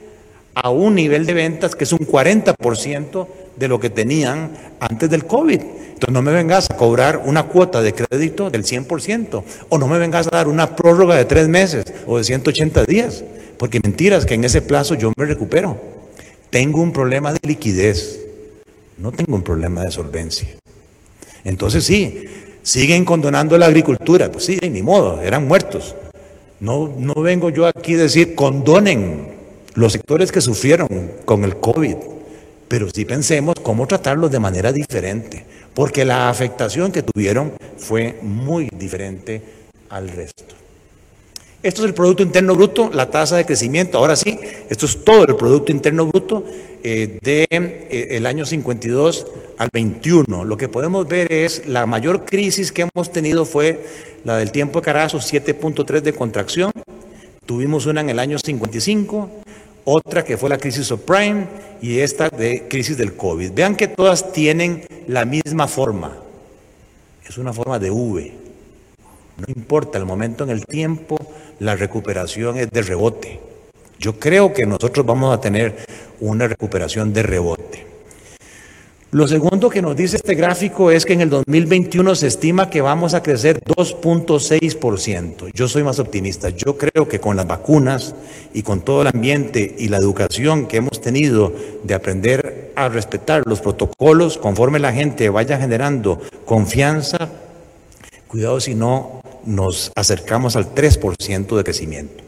a 0.54 0.70
un 0.70 0.94
nivel 0.94 1.26
de 1.26 1.34
ventas 1.34 1.74
que 1.74 1.84
es 1.84 1.92
un 1.92 2.06
40% 2.06 3.26
de 3.56 3.68
lo 3.68 3.80
que 3.80 3.90
tenían 3.90 4.52
antes 4.78 5.10
del 5.10 5.26
COVID. 5.26 5.60
Entonces 5.60 6.12
no 6.14 6.22
me 6.22 6.32
vengas 6.32 6.70
a 6.70 6.76
cobrar 6.76 7.20
una 7.24 7.42
cuota 7.44 7.82
de 7.82 7.92
crédito 7.92 8.48
del 8.48 8.64
100% 8.64 9.42
o 9.68 9.78
no 9.78 9.86
me 9.86 9.98
vengas 9.98 10.28
a 10.28 10.30
dar 10.30 10.48
una 10.48 10.76
prórroga 10.76 11.16
de 11.16 11.24
tres 11.24 11.48
meses 11.48 11.84
o 12.06 12.16
de 12.16 12.24
180 12.24 12.84
días, 12.84 13.24
porque 13.58 13.80
mentiras 13.82 14.24
que 14.24 14.34
en 14.34 14.44
ese 14.44 14.62
plazo 14.62 14.94
yo 14.94 15.12
me 15.16 15.26
recupero. 15.26 15.76
Tengo 16.48 16.80
un 16.80 16.92
problema 16.92 17.32
de 17.32 17.40
liquidez 17.42 18.19
no 19.00 19.12
tengo 19.12 19.34
un 19.34 19.42
problema 19.42 19.82
de 19.84 19.90
solvencia. 19.90 20.48
Entonces 21.44 21.84
sí, 21.84 22.24
siguen 22.62 23.04
condonando 23.04 23.56
la 23.56 23.66
agricultura. 23.66 24.30
Pues 24.30 24.44
sí, 24.44 24.58
ni 24.70 24.82
modo, 24.82 25.20
eran 25.22 25.48
muertos. 25.48 25.94
No, 26.60 26.92
no 26.98 27.14
vengo 27.14 27.48
yo 27.48 27.66
aquí 27.66 27.94
a 27.94 27.98
decir 27.98 28.34
condonen 28.34 29.28
los 29.74 29.92
sectores 29.92 30.30
que 30.30 30.42
sufrieron 30.42 30.88
con 31.24 31.44
el 31.44 31.56
COVID, 31.56 31.96
pero 32.68 32.90
sí 32.90 33.06
pensemos 33.06 33.54
cómo 33.62 33.86
tratarlos 33.86 34.30
de 34.30 34.38
manera 34.38 34.70
diferente, 34.72 35.46
porque 35.72 36.04
la 36.04 36.28
afectación 36.28 36.92
que 36.92 37.02
tuvieron 37.02 37.52
fue 37.78 38.18
muy 38.20 38.68
diferente 38.70 39.42
al 39.88 40.10
resto. 40.10 40.59
Esto 41.62 41.82
es 41.82 41.88
el 41.88 41.94
Producto 41.94 42.22
Interno 42.22 42.54
Bruto, 42.54 42.90
la 42.90 43.10
tasa 43.10 43.36
de 43.36 43.44
crecimiento. 43.44 43.98
Ahora 43.98 44.16
sí, 44.16 44.38
esto 44.70 44.86
es 44.86 45.04
todo 45.04 45.26
el 45.26 45.36
Producto 45.36 45.70
Interno 45.72 46.06
Bruto 46.06 46.40
del 46.40 46.60
eh, 46.82 47.18
de, 47.20 47.46
eh, 47.50 48.26
año 48.26 48.46
52 48.46 49.26
al 49.58 49.68
21. 49.70 50.46
Lo 50.46 50.56
que 50.56 50.70
podemos 50.70 51.06
ver 51.06 51.30
es 51.30 51.66
la 51.66 51.84
mayor 51.84 52.24
crisis 52.24 52.72
que 52.72 52.88
hemos 52.90 53.12
tenido 53.12 53.44
fue 53.44 53.84
la 54.24 54.38
del 54.38 54.52
tiempo 54.52 54.80
de 54.80 54.86
Carazo, 54.86 55.18
7.3 55.18 56.00
de 56.00 56.14
contracción. 56.14 56.72
Tuvimos 57.44 57.84
una 57.84 58.00
en 58.00 58.08
el 58.08 58.20
año 58.20 58.38
55, 58.38 59.30
otra 59.84 60.24
que 60.24 60.38
fue 60.38 60.48
la 60.48 60.56
crisis 60.56 60.86
subprime 60.86 61.46
y 61.82 61.98
esta 61.98 62.30
de 62.30 62.68
crisis 62.68 62.96
del 62.96 63.16
COVID. 63.16 63.52
Vean 63.52 63.76
que 63.76 63.86
todas 63.86 64.32
tienen 64.32 64.86
la 65.06 65.26
misma 65.26 65.68
forma. 65.68 66.16
Es 67.28 67.36
una 67.36 67.52
forma 67.52 67.78
de 67.78 67.90
V. 67.90 68.32
No 69.36 69.44
importa 69.54 69.98
el 69.98 70.06
momento 70.06 70.44
en 70.44 70.50
el 70.50 70.64
tiempo, 70.64 71.18
la 71.60 71.76
recuperación 71.76 72.58
es 72.58 72.70
de 72.70 72.82
rebote. 72.82 73.40
Yo 73.98 74.18
creo 74.18 74.52
que 74.52 74.66
nosotros 74.66 75.06
vamos 75.06 75.32
a 75.32 75.40
tener 75.40 75.76
una 76.20 76.48
recuperación 76.48 77.12
de 77.12 77.22
rebote. 77.22 77.86
Lo 79.12 79.26
segundo 79.26 79.68
que 79.68 79.82
nos 79.82 79.96
dice 79.96 80.16
este 80.16 80.36
gráfico 80.36 80.92
es 80.92 81.04
que 81.04 81.14
en 81.14 81.20
el 81.20 81.30
2021 81.30 82.14
se 82.14 82.28
estima 82.28 82.70
que 82.70 82.80
vamos 82.80 83.12
a 83.12 83.22
crecer 83.22 83.60
2.6%. 83.64 85.50
Yo 85.52 85.66
soy 85.66 85.82
más 85.82 85.98
optimista. 85.98 86.48
Yo 86.50 86.78
creo 86.78 87.08
que 87.08 87.18
con 87.18 87.36
las 87.36 87.46
vacunas 87.46 88.14
y 88.54 88.62
con 88.62 88.82
todo 88.82 89.02
el 89.02 89.08
ambiente 89.08 89.74
y 89.76 89.88
la 89.88 89.96
educación 89.96 90.66
que 90.66 90.76
hemos 90.76 91.00
tenido 91.00 91.52
de 91.82 91.94
aprender 91.94 92.72
a 92.76 92.88
respetar 92.88 93.42
los 93.46 93.60
protocolos 93.60 94.38
conforme 94.38 94.78
la 94.78 94.92
gente 94.92 95.28
vaya 95.28 95.58
generando 95.58 96.20
confianza, 96.44 97.28
cuidado 98.28 98.60
si 98.60 98.76
no 98.76 99.20
nos 99.44 99.92
acercamos 99.94 100.56
al 100.56 100.74
3% 100.74 101.56
de 101.56 101.64
crecimiento. 101.64 102.24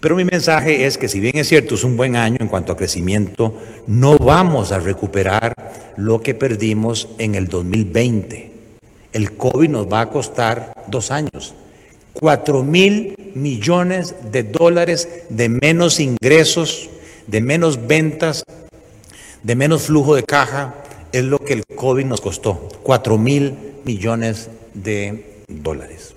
Pero 0.00 0.16
mi 0.16 0.24
mensaje 0.24 0.86
es 0.86 0.96
que 0.96 1.08
si 1.08 1.18
bien 1.20 1.36
es 1.36 1.48
cierto, 1.48 1.74
es 1.74 1.84
un 1.84 1.96
buen 1.96 2.16
año 2.16 2.38
en 2.40 2.48
cuanto 2.48 2.72
a 2.72 2.76
crecimiento, 2.76 3.54
no 3.86 4.16
vamos 4.16 4.72
a 4.72 4.78
recuperar 4.78 5.54
lo 5.96 6.22
que 6.22 6.34
perdimos 6.34 7.08
en 7.18 7.34
el 7.34 7.48
2020. 7.48 8.52
El 9.12 9.36
COVID 9.36 9.68
nos 9.68 9.92
va 9.92 10.02
a 10.02 10.10
costar 10.10 10.72
dos 10.86 11.10
años. 11.10 11.54
Cuatro 12.12 12.62
mil 12.62 13.14
millones 13.34 14.14
de 14.30 14.44
dólares 14.44 15.08
de 15.28 15.48
menos 15.48 15.98
ingresos, 16.00 16.88
de 17.26 17.40
menos 17.40 17.86
ventas, 17.86 18.44
de 19.42 19.56
menos 19.56 19.82
flujo 19.82 20.14
de 20.14 20.22
caja, 20.22 20.74
es 21.12 21.24
lo 21.24 21.38
que 21.40 21.54
el 21.54 21.64
COVID 21.66 22.04
nos 22.04 22.20
costó. 22.20 22.68
Cuatro 22.82 23.18
mil 23.18 23.56
millones 23.84 24.48
de 24.74 25.42
dólares. 25.48 26.14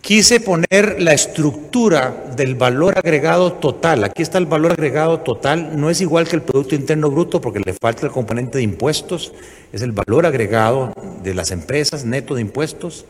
Quise 0.00 0.40
poner 0.40 1.02
la 1.02 1.12
estructura 1.12 2.32
del 2.34 2.54
valor 2.54 2.96
agregado 2.96 3.52
total. 3.52 4.04
Aquí 4.04 4.22
está 4.22 4.38
el 4.38 4.46
valor 4.46 4.72
agregado 4.72 5.20
total. 5.20 5.78
No 5.78 5.90
es 5.90 6.00
igual 6.00 6.26
que 6.26 6.36
el 6.36 6.40
Producto 6.40 6.74
Interno 6.74 7.10
Bruto 7.10 7.42
porque 7.42 7.60
le 7.60 7.74
falta 7.74 8.06
el 8.06 8.12
componente 8.12 8.56
de 8.56 8.64
impuestos. 8.64 9.34
Es 9.70 9.82
el 9.82 9.92
valor 9.92 10.24
agregado 10.24 10.94
de 11.22 11.34
las 11.34 11.50
empresas 11.50 12.06
neto 12.06 12.34
de 12.34 12.40
impuestos 12.40 13.04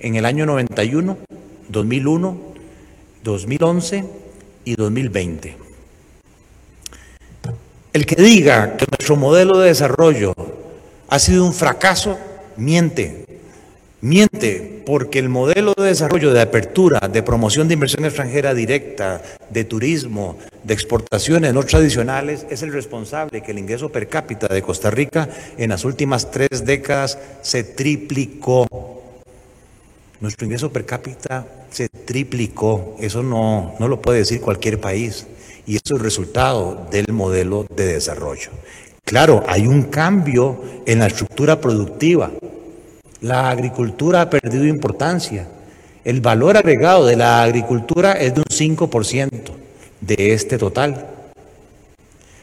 en 0.00 0.16
el 0.16 0.24
año 0.24 0.44
91, 0.44 1.16
2001, 1.68 2.36
2011 3.22 4.04
y 4.64 4.74
2020. 4.74 5.56
El 7.92 8.06
que 8.06 8.20
diga 8.20 8.76
que 8.76 8.86
nuestro 8.90 9.16
modelo 9.16 9.58
de 9.58 9.68
desarrollo 9.68 10.34
ha 11.08 11.18
sido 11.18 11.44
un 11.44 11.52
fracaso, 11.52 12.18
miente. 12.56 13.26
Miente 14.00 14.82
porque 14.84 15.20
el 15.20 15.28
modelo 15.28 15.74
de 15.76 15.84
desarrollo, 15.84 16.32
de 16.32 16.40
apertura, 16.40 17.08
de 17.08 17.22
promoción 17.22 17.68
de 17.68 17.74
inversión 17.74 18.04
extranjera 18.04 18.52
directa, 18.52 19.22
de 19.48 19.62
turismo, 19.62 20.38
de 20.64 20.74
exportaciones 20.74 21.54
no 21.54 21.62
tradicionales, 21.62 22.44
es 22.50 22.62
el 22.62 22.72
responsable 22.72 23.42
que 23.42 23.52
el 23.52 23.60
ingreso 23.60 23.90
per 23.90 24.08
cápita 24.08 24.48
de 24.48 24.60
Costa 24.60 24.90
Rica 24.90 25.28
en 25.56 25.70
las 25.70 25.84
últimas 25.84 26.32
tres 26.32 26.64
décadas 26.64 27.16
se 27.42 27.62
triplicó. 27.62 28.66
Nuestro 30.18 30.46
ingreso 30.46 30.72
per 30.72 30.84
cápita 30.84 31.46
se 31.70 31.88
triplicó. 31.88 32.96
Eso 33.00 33.22
no, 33.22 33.76
no 33.78 33.86
lo 33.86 34.00
puede 34.02 34.18
decir 34.18 34.40
cualquier 34.40 34.80
país. 34.80 35.26
Y 35.64 35.76
eso 35.76 35.82
es 35.84 35.90
el 35.92 36.00
resultado 36.00 36.88
del 36.90 37.12
modelo 37.12 37.66
de 37.74 37.86
desarrollo. 37.86 38.50
Claro, 39.12 39.44
hay 39.46 39.66
un 39.66 39.82
cambio 39.82 40.58
en 40.86 41.00
la 41.00 41.06
estructura 41.08 41.60
productiva. 41.60 42.30
La 43.20 43.50
agricultura 43.50 44.22
ha 44.22 44.30
perdido 44.30 44.64
importancia. 44.64 45.46
El 46.02 46.22
valor 46.22 46.56
agregado 46.56 47.04
de 47.04 47.16
la 47.16 47.42
agricultura 47.42 48.14
es 48.14 48.34
de 48.34 48.40
un 48.40 48.46
5% 48.46 49.30
de 50.00 50.32
este 50.32 50.56
total. 50.56 51.08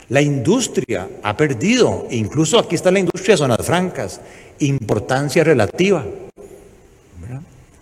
La 0.10 0.22
industria 0.22 1.10
ha 1.24 1.36
perdido, 1.36 2.06
incluso 2.12 2.60
aquí 2.60 2.76
está 2.76 2.92
la 2.92 3.00
industria 3.00 3.34
de 3.34 3.38
zonas 3.40 3.66
francas, 3.66 4.22
importancia 4.60 5.44
relativa. 5.44 6.06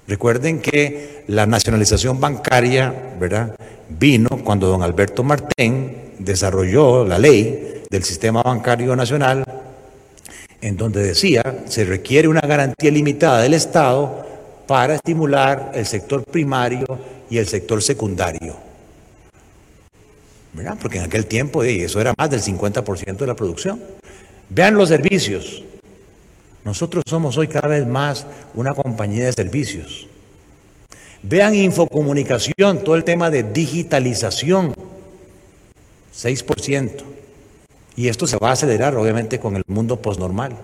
Recuerden 0.07 0.61
que 0.61 1.25
la 1.27 1.45
nacionalización 1.45 2.21
bancaria 2.21 2.95
¿verdad? 3.19 3.53
vino 3.89 4.29
cuando 4.45 4.67
don 4.69 4.81
Alberto 4.81 5.25
Martín 5.25 5.91
desarrolló 6.19 7.05
la 7.05 7.19
ley 7.19 7.73
del 7.89 8.03
sistema 8.03 8.41
bancario 8.43 8.95
nacional, 8.95 9.43
en 10.61 10.77
donde 10.77 11.03
decía 11.03 11.63
se 11.67 11.85
requiere 11.85 12.27
una 12.27 12.41
garantía 12.41 12.91
limitada 12.91 13.41
del 13.41 13.53
Estado 13.53 14.25
para 14.67 14.95
estimular 14.95 15.71
el 15.73 15.85
sector 15.85 16.23
primario 16.23 16.85
y 17.29 17.37
el 17.37 17.47
sector 17.47 17.81
secundario. 17.81 18.67
Porque 20.81 20.97
en 20.97 21.03
aquel 21.03 21.27
tiempo 21.27 21.63
eso 21.63 22.01
era 22.01 22.13
más 22.17 22.29
del 22.29 22.41
50% 22.41 23.17
de 23.17 23.27
la 23.27 23.35
producción. 23.35 23.81
Vean 24.49 24.75
los 24.75 24.89
servicios. 24.89 25.63
Nosotros 26.65 27.03
somos 27.07 27.37
hoy 27.37 27.47
cada 27.47 27.67
vez 27.67 27.85
más 27.85 28.25
una 28.55 28.73
compañía 28.73 29.25
de 29.25 29.33
servicios. 29.33 30.07
Vean 31.21 31.55
infocomunicación, 31.55 32.83
todo 32.83 32.95
el 32.95 33.03
tema 33.03 33.29
de 33.29 33.43
digitalización, 33.43 34.73
6%. 36.15 37.16
Y 37.97 38.07
esto 38.07 38.27
se 38.27 38.37
va 38.37 38.49
a 38.49 38.53
acelerar 38.53 38.95
obviamente 38.95 39.39
con 39.39 39.57
el 39.57 39.63
mundo 39.67 40.01
postnormal. 40.01 40.55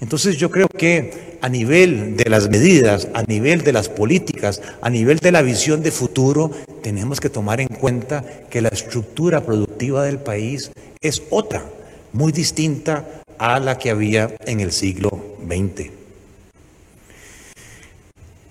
Entonces 0.00 0.36
yo 0.36 0.50
creo 0.50 0.68
que 0.68 1.38
a 1.40 1.48
nivel 1.48 2.18
de 2.18 2.28
las 2.28 2.50
medidas, 2.50 3.08
a 3.14 3.22
nivel 3.22 3.62
de 3.62 3.72
las 3.72 3.88
políticas, 3.88 4.60
a 4.82 4.90
nivel 4.90 5.18
de 5.18 5.32
la 5.32 5.40
visión 5.40 5.82
de 5.82 5.90
futuro, 5.90 6.50
tenemos 6.82 7.18
que 7.18 7.30
tomar 7.30 7.62
en 7.62 7.68
cuenta 7.68 8.22
que 8.50 8.60
la 8.60 8.68
estructura 8.68 9.42
productiva 9.42 10.04
del 10.04 10.18
país 10.18 10.70
es 11.00 11.22
otra, 11.30 11.64
muy 12.12 12.30
distinta 12.30 13.06
a 13.38 13.58
la 13.58 13.78
que 13.78 13.90
había 13.90 14.36
en 14.44 14.60
el 14.60 14.70
siglo 14.70 15.10
XX. 15.48 15.90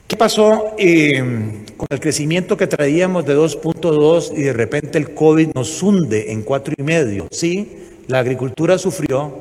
¿Qué 0.08 0.18
pasó 0.18 0.74
eh, 0.80 1.64
con 1.78 1.88
el 1.92 2.00
crecimiento 2.00 2.58
que 2.58 2.68
traíamos 2.68 3.26
de 3.26 3.36
2.2 3.36 4.34
y 4.36 4.44
de 4.44 4.54
repente 4.54 4.98
el 4.98 5.14
COVID 5.14 5.50
nos 5.54 5.82
hunde 5.84 6.32
en 6.32 6.44
4,5? 6.46 7.28
Sí, 7.32 7.86
la 8.08 8.20
agricultura 8.20 8.78
sufrió, 8.78 9.34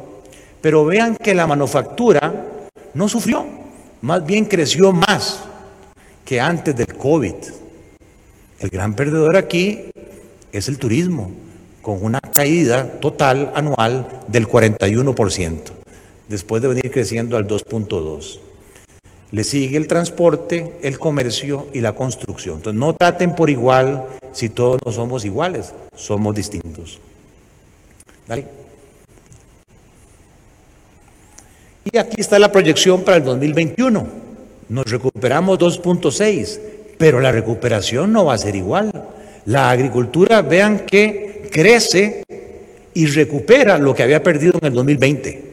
pero 0.60 0.84
vean 0.84 1.16
que 1.16 1.34
la 1.34 1.46
manufactura 1.46 2.32
no 2.94 3.08
sufrió, 3.08 3.44
más 4.02 4.24
bien 4.24 4.46
creció 4.46 4.92
más 4.92 5.44
que 6.24 6.40
antes 6.40 6.74
del 6.76 6.94
COVID. 6.94 7.34
El 8.60 8.70
gran 8.70 8.94
perdedor 8.94 9.36
aquí 9.36 9.90
es 10.52 10.68
el 10.68 10.78
turismo, 10.78 11.30
con 11.82 12.02
una 12.02 12.20
caída 12.20 12.98
total 13.00 13.52
anual 13.54 14.22
del 14.28 14.48
41%, 14.48 15.60
después 16.28 16.62
de 16.62 16.68
venir 16.68 16.90
creciendo 16.90 17.36
al 17.36 17.46
2.2%. 17.46 18.40
Le 19.32 19.42
sigue 19.42 19.76
el 19.76 19.88
transporte, 19.88 20.76
el 20.82 20.98
comercio 20.98 21.66
y 21.72 21.80
la 21.80 21.92
construcción. 21.92 22.56
Entonces 22.56 22.78
no 22.78 22.94
traten 22.94 23.34
por 23.34 23.50
igual 23.50 24.04
si 24.32 24.48
todos 24.48 24.78
no 24.86 24.92
somos 24.92 25.24
iguales, 25.24 25.74
somos 25.94 26.34
distintos. 26.34 27.00
Y 31.84 31.98
aquí 31.98 32.20
está 32.20 32.38
la 32.38 32.50
proyección 32.50 33.02
para 33.02 33.18
el 33.18 33.24
2021. 33.24 34.06
Nos 34.68 34.90
recuperamos 34.90 35.58
2.6, 35.58 36.60
pero 36.96 37.20
la 37.20 37.30
recuperación 37.30 38.12
no 38.12 38.24
va 38.24 38.34
a 38.34 38.38
ser 38.38 38.56
igual. 38.56 38.90
La 39.46 39.70
agricultura, 39.70 40.40
vean 40.40 40.80
que 40.80 41.48
crece 41.52 42.24
y 42.94 43.06
recupera 43.06 43.76
lo 43.78 43.94
que 43.94 44.02
había 44.02 44.22
perdido 44.22 44.58
en 44.60 44.68
el 44.68 44.72
2020. 44.72 45.44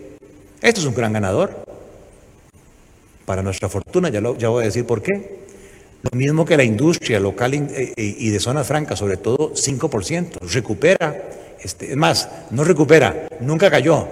Esto 0.62 0.80
es 0.80 0.88
un 0.88 0.94
gran 0.94 1.12
ganador. 1.12 1.66
Para 3.26 3.44
nuestra 3.44 3.68
fortuna, 3.68 4.10
ya, 4.10 4.22
ya 4.38 4.50
voy 4.50 4.64
a 4.64 4.66
decir 4.68 4.86
por 4.86 5.02
qué. 5.02 5.42
Lo 6.04 6.18
mismo 6.18 6.46
que 6.46 6.58
la 6.58 6.64
industria 6.64 7.20
local 7.20 7.54
eh, 7.54 7.94
y 7.96 8.30
de 8.30 8.40
zonas 8.40 8.66
francas, 8.66 8.98
sobre 8.98 9.18
todo 9.18 9.54
5%, 9.54 10.40
recupera, 10.52 11.22
este, 11.64 11.92
es 11.92 11.98
más, 11.98 12.30
no 12.50 12.64
recupera, 12.64 13.28
nunca 13.40 13.70
cayó, 13.70 14.08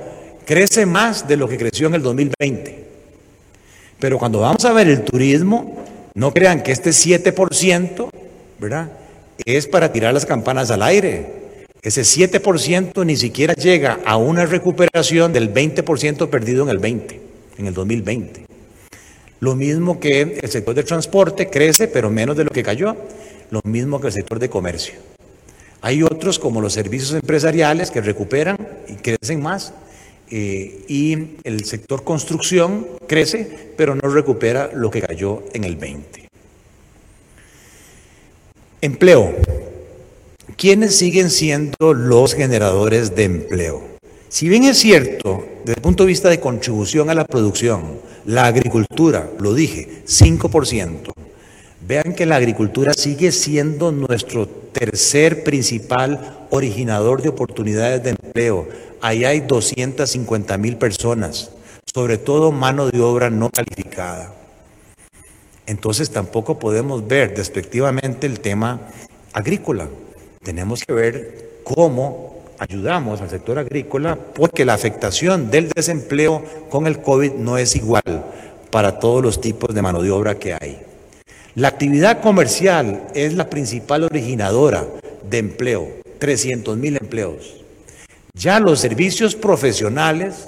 crece 0.45 0.85
más 0.85 1.27
de 1.27 1.38
lo 1.38 1.47
que 1.47 1.57
creció 1.57 1.88
en 1.88 1.95
el 1.95 2.01
2020. 2.01 2.85
Pero 3.99 4.17
cuando 4.17 4.39
vamos 4.39 4.63
a 4.65 4.73
ver 4.73 4.88
el 4.88 5.03
turismo, 5.03 5.85
no 6.13 6.33
crean 6.33 6.63
que 6.63 6.71
este 6.71 6.91
7%, 6.91 8.09
¿verdad? 8.59 8.91
Es 9.45 9.67
para 9.67 9.91
tirar 9.91 10.13
las 10.13 10.25
campanas 10.25 10.71
al 10.71 10.83
aire. 10.83 11.39
Ese 11.81 12.01
7% 12.01 13.05
ni 13.05 13.15
siquiera 13.15 13.53
llega 13.53 13.99
a 14.05 14.17
una 14.17 14.45
recuperación 14.45 15.31
del 15.31 15.53
20% 15.53 16.29
perdido 16.29 16.63
en 16.63 16.69
el 16.69 16.79
20, 16.79 17.21
en 17.57 17.67
el 17.67 17.73
2020. 17.73 18.45
Lo 19.39 19.55
mismo 19.55 19.99
que 19.99 20.39
el 20.41 20.49
sector 20.49 20.75
de 20.75 20.83
transporte 20.83 21.49
crece, 21.49 21.88
pero 21.88 22.09
menos 22.09 22.35
de 22.35 22.43
lo 22.43 22.51
que 22.51 22.63
cayó. 22.63 22.97
Lo 23.51 23.62
mismo 23.63 24.01
que 24.01 24.07
el 24.07 24.13
sector 24.13 24.39
de 24.39 24.49
comercio. 24.49 24.95
Hay 25.81 26.03
otros 26.03 26.39
como 26.39 26.61
los 26.61 26.73
servicios 26.73 27.13
empresariales 27.13 27.91
que 27.91 28.01
recuperan 28.01 28.57
y 28.87 28.93
crecen 28.95 29.41
más. 29.41 29.73
Eh, 30.31 30.85
y 30.87 31.37
el 31.43 31.65
sector 31.65 32.03
construcción 32.03 32.85
crece, 33.07 33.73
pero 33.75 33.95
no 33.95 34.09
recupera 34.09 34.69
lo 34.73 34.91
que 34.91 35.01
cayó 35.01 35.43
en 35.53 35.63
el 35.63 35.75
20. 35.75 36.27
Empleo. 38.81 39.35
¿Quiénes 40.55 40.95
siguen 40.95 41.29
siendo 41.29 41.93
los 41.93 42.35
generadores 42.35 43.15
de 43.15 43.23
empleo? 43.23 43.81
Si 44.27 44.47
bien 44.47 44.65
es 44.65 44.77
cierto, 44.77 45.45
desde 45.65 45.77
el 45.77 45.81
punto 45.81 46.03
de 46.03 46.07
vista 46.07 46.29
de 46.29 46.39
contribución 46.39 47.09
a 47.09 47.15
la 47.15 47.25
producción, 47.25 47.99
la 48.25 48.45
agricultura, 48.45 49.31
lo 49.39 49.53
dije, 49.53 50.03
5%, 50.05 51.11
vean 51.89 52.13
que 52.13 52.28
la 52.28 52.36
agricultura 52.36 52.93
sigue 52.93 53.32
siendo 53.32 53.91
nuestro 53.91 54.47
tercer 54.47 55.43
principal 55.43 56.45
originador 56.52 57.23
de 57.23 57.30
oportunidades 57.30 58.04
de 58.04 58.12
empleo 58.12 58.67
ahí 59.02 59.25
hay 59.25 59.39
250 59.39 60.56
mil 60.60 60.78
personas, 60.78 61.49
sobre 61.91 62.19
todo 62.19 62.52
mano 62.52 62.91
de 62.91 63.02
obra 63.02 63.32
no 63.32 63.49
calificada. 63.49 64.36
Entonces 65.65 66.12
tampoco 66.12 66.60
podemos 66.60 67.08
ver 67.08 67.36
despectivamente 67.36 68.28
el 68.28 68.39
tema 68.39 68.82
agrícola. 69.34 69.88
Tenemos 70.43 70.84
que 70.84 70.93
ver 70.93 71.62
cómo 71.63 72.43
ayudamos 72.60 73.19
al 73.21 73.32
sector 73.32 73.58
agrícola 73.58 74.15
porque 74.15 74.63
la 74.63 74.75
afectación 74.75 75.49
del 75.49 75.69
desempleo 75.69 76.43
con 76.69 76.86
el 76.86 77.02
COVID 77.02 77.34
no 77.34 77.58
es 77.58 77.75
igual 77.75 78.25
para 78.69 78.99
todos 78.99 79.23
los 79.23 79.41
tipos 79.41 79.73
de 79.73 79.82
mano 79.82 80.04
de 80.04 80.12
obra 80.12 80.38
que 80.38 80.54
hay. 80.54 80.88
La 81.59 81.67
actividad 81.67 82.21
comercial 82.21 83.05
es 83.13 83.33
la 83.33 83.49
principal 83.49 84.05
originadora 84.05 84.87
de 85.29 85.39
empleo, 85.39 85.89
300 86.17 86.77
mil 86.77 86.95
empleos. 86.95 87.65
Ya 88.33 88.61
los 88.61 88.79
servicios 88.79 89.35
profesionales 89.35 90.47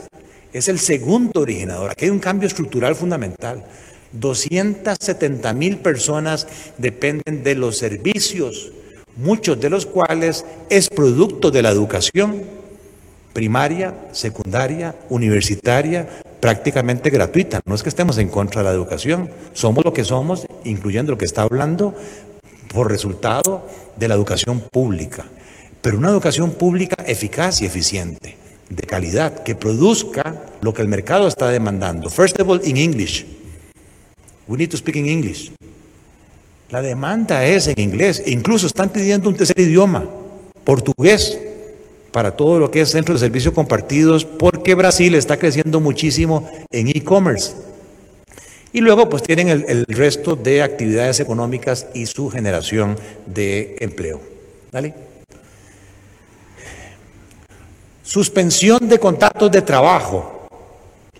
es 0.53 0.69
el 0.69 0.79
segundo 0.79 1.41
originador. 1.41 1.91
Aquí 1.91 2.05
hay 2.05 2.11
un 2.11 2.19
cambio 2.19 2.47
estructural 2.47 2.95
fundamental. 2.95 3.65
270 4.13 5.53
mil 5.53 5.79
personas 5.79 6.47
dependen 6.77 7.43
de 7.43 7.55
los 7.55 7.77
servicios, 7.77 8.71
muchos 9.17 9.59
de 9.59 9.69
los 9.69 9.85
cuales 9.85 10.45
es 10.69 10.87
producto 10.87 11.51
de 11.51 11.61
la 11.61 11.71
educación 11.71 12.41
primaria, 13.33 13.95
secundaria, 14.13 14.95
universitaria, 15.09 16.07
prácticamente 16.41 17.09
gratuita. 17.09 17.61
No 17.65 17.75
es 17.75 17.83
que 17.83 17.89
estemos 17.89 18.17
en 18.17 18.27
contra 18.27 18.61
de 18.61 18.67
la 18.67 18.73
educación, 18.73 19.29
somos 19.53 19.85
lo 19.85 19.93
que 19.93 20.03
somos, 20.03 20.47
incluyendo 20.65 21.13
lo 21.13 21.17
que 21.17 21.25
está 21.25 21.43
hablando, 21.43 21.95
por 22.73 22.89
resultado 22.89 23.65
de 23.95 24.07
la 24.07 24.15
educación 24.15 24.61
pública 24.71 25.25
pero 25.81 25.97
una 25.97 26.09
educación 26.09 26.51
pública 26.51 26.95
eficaz 27.05 27.61
y 27.61 27.65
eficiente, 27.65 28.37
de 28.69 28.83
calidad, 28.83 29.43
que 29.43 29.55
produzca 29.55 30.45
lo 30.61 30.73
que 30.73 30.81
el 30.81 30.87
mercado 30.87 31.27
está 31.27 31.49
demandando. 31.49 32.09
First 32.09 32.39
of 32.39 32.49
all, 32.49 32.61
in 32.63 32.77
English. 32.77 33.25
We 34.47 34.57
need 34.57 34.69
to 34.69 34.77
speak 34.77 34.95
in 34.95 35.07
English. 35.07 35.51
La 36.69 36.81
demanda 36.81 37.45
es 37.45 37.67
en 37.67 37.79
inglés. 37.79 38.23
Incluso 38.27 38.67
están 38.67 38.89
pidiendo 38.89 39.27
un 39.27 39.35
tercer 39.35 39.59
idioma, 39.59 40.05
portugués, 40.63 41.39
para 42.11 42.31
todo 42.31 42.59
lo 42.59 42.71
que 42.71 42.81
es 42.81 42.91
centro 42.91 43.13
de 43.13 43.19
servicios 43.19 43.53
compartidos, 43.53 44.25
porque 44.25 44.75
Brasil 44.75 45.15
está 45.15 45.37
creciendo 45.37 45.79
muchísimo 45.79 46.49
en 46.71 46.89
e-commerce. 46.89 47.53
Y 48.73 48.79
luego 48.79 49.09
pues 49.09 49.23
tienen 49.23 49.49
el, 49.49 49.85
resto 49.87 50.35
de 50.35 50.61
actividades 50.61 51.19
económicas 51.19 51.87
y 51.93 52.05
su 52.05 52.29
generación 52.29 52.97
de 53.25 53.75
empleo. 53.79 54.21
¿Vale? 54.71 54.93
Suspensión 58.01 58.87
de 58.87 58.97
contratos 58.97 59.51
de 59.51 59.61
trabajo. 59.61 60.47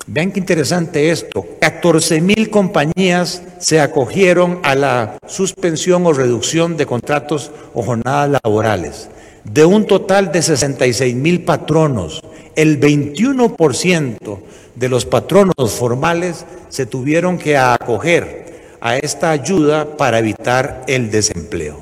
Vean 0.07 0.31
qué 0.31 0.39
interesante 0.39 1.11
esto. 1.11 1.45
14 1.59 2.21
mil 2.21 2.49
compañías 2.49 3.43
se 3.59 3.81
acogieron 3.81 4.59
a 4.63 4.73
la 4.73 5.17
suspensión 5.27 6.05
o 6.05 6.13
reducción 6.13 6.77
de 6.77 6.85
contratos 6.85 7.51
o 7.73 7.83
jornadas 7.83 8.39
laborales. 8.43 9.09
De 9.43 9.65
un 9.65 9.85
total 9.85 10.31
de 10.31 10.41
66 10.41 11.15
mil 11.15 11.43
patronos, 11.43 12.21
el 12.55 12.79
21% 12.79 14.39
de 14.75 14.89
los 14.89 15.05
patronos 15.05 15.71
formales 15.71 16.45
se 16.69 16.85
tuvieron 16.85 17.37
que 17.37 17.57
acoger 17.57 18.77
a 18.81 18.97
esta 18.97 19.31
ayuda 19.31 19.97
para 19.97 20.19
evitar 20.19 20.83
el 20.87 21.09
desempleo. 21.11 21.77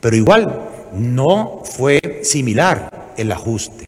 Pero 0.00 0.16
igual, 0.16 0.68
no 0.92 1.62
fue 1.64 2.20
similar 2.22 3.12
el 3.16 3.32
ajuste. 3.32 3.86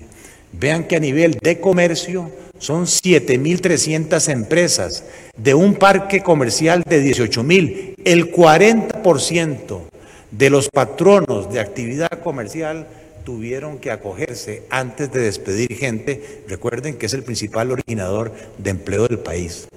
Vean 0.52 0.84
que 0.84 0.96
a 0.96 1.00
nivel 1.00 1.38
de 1.42 1.60
comercio 1.60 2.30
son 2.58 2.84
7.300 2.84 4.30
empresas 4.30 5.04
de 5.36 5.54
un 5.54 5.74
parque 5.74 6.22
comercial 6.22 6.84
de 6.86 7.04
18.000. 7.04 7.94
El 8.04 8.32
40% 8.32 9.91
de 10.32 10.50
los 10.50 10.70
patronos 10.70 11.52
de 11.52 11.60
actividad 11.60 12.10
comercial 12.22 12.88
tuvieron 13.24 13.78
que 13.78 13.90
acogerse 13.90 14.64
antes 14.70 15.12
de 15.12 15.20
despedir 15.20 15.76
gente. 15.76 16.42
Recuerden 16.48 16.96
que 16.96 17.06
es 17.06 17.14
el 17.14 17.22
principal 17.22 17.70
originador 17.70 18.32
de 18.58 18.70
empleo 18.70 19.06
del 19.06 19.18
país. 19.18 19.68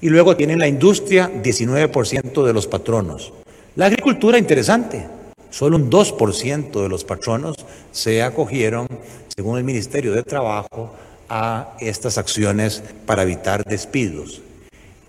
Y 0.00 0.10
luego 0.10 0.36
tienen 0.36 0.58
la 0.58 0.68
industria, 0.68 1.30
19% 1.42 2.44
de 2.44 2.52
los 2.52 2.66
patronos. 2.66 3.32
La 3.76 3.86
agricultura, 3.86 4.38
interesante. 4.38 5.06
Solo 5.50 5.76
un 5.76 5.90
2% 5.90 6.82
de 6.82 6.88
los 6.88 7.04
patronos 7.04 7.56
se 7.92 8.22
acogieron, 8.22 8.86
según 9.34 9.56
el 9.56 9.64
Ministerio 9.64 10.12
de 10.12 10.22
Trabajo, 10.22 10.94
a 11.28 11.76
estas 11.80 12.18
acciones 12.18 12.82
para 13.06 13.22
evitar 13.22 13.64
despidos. 13.64 14.42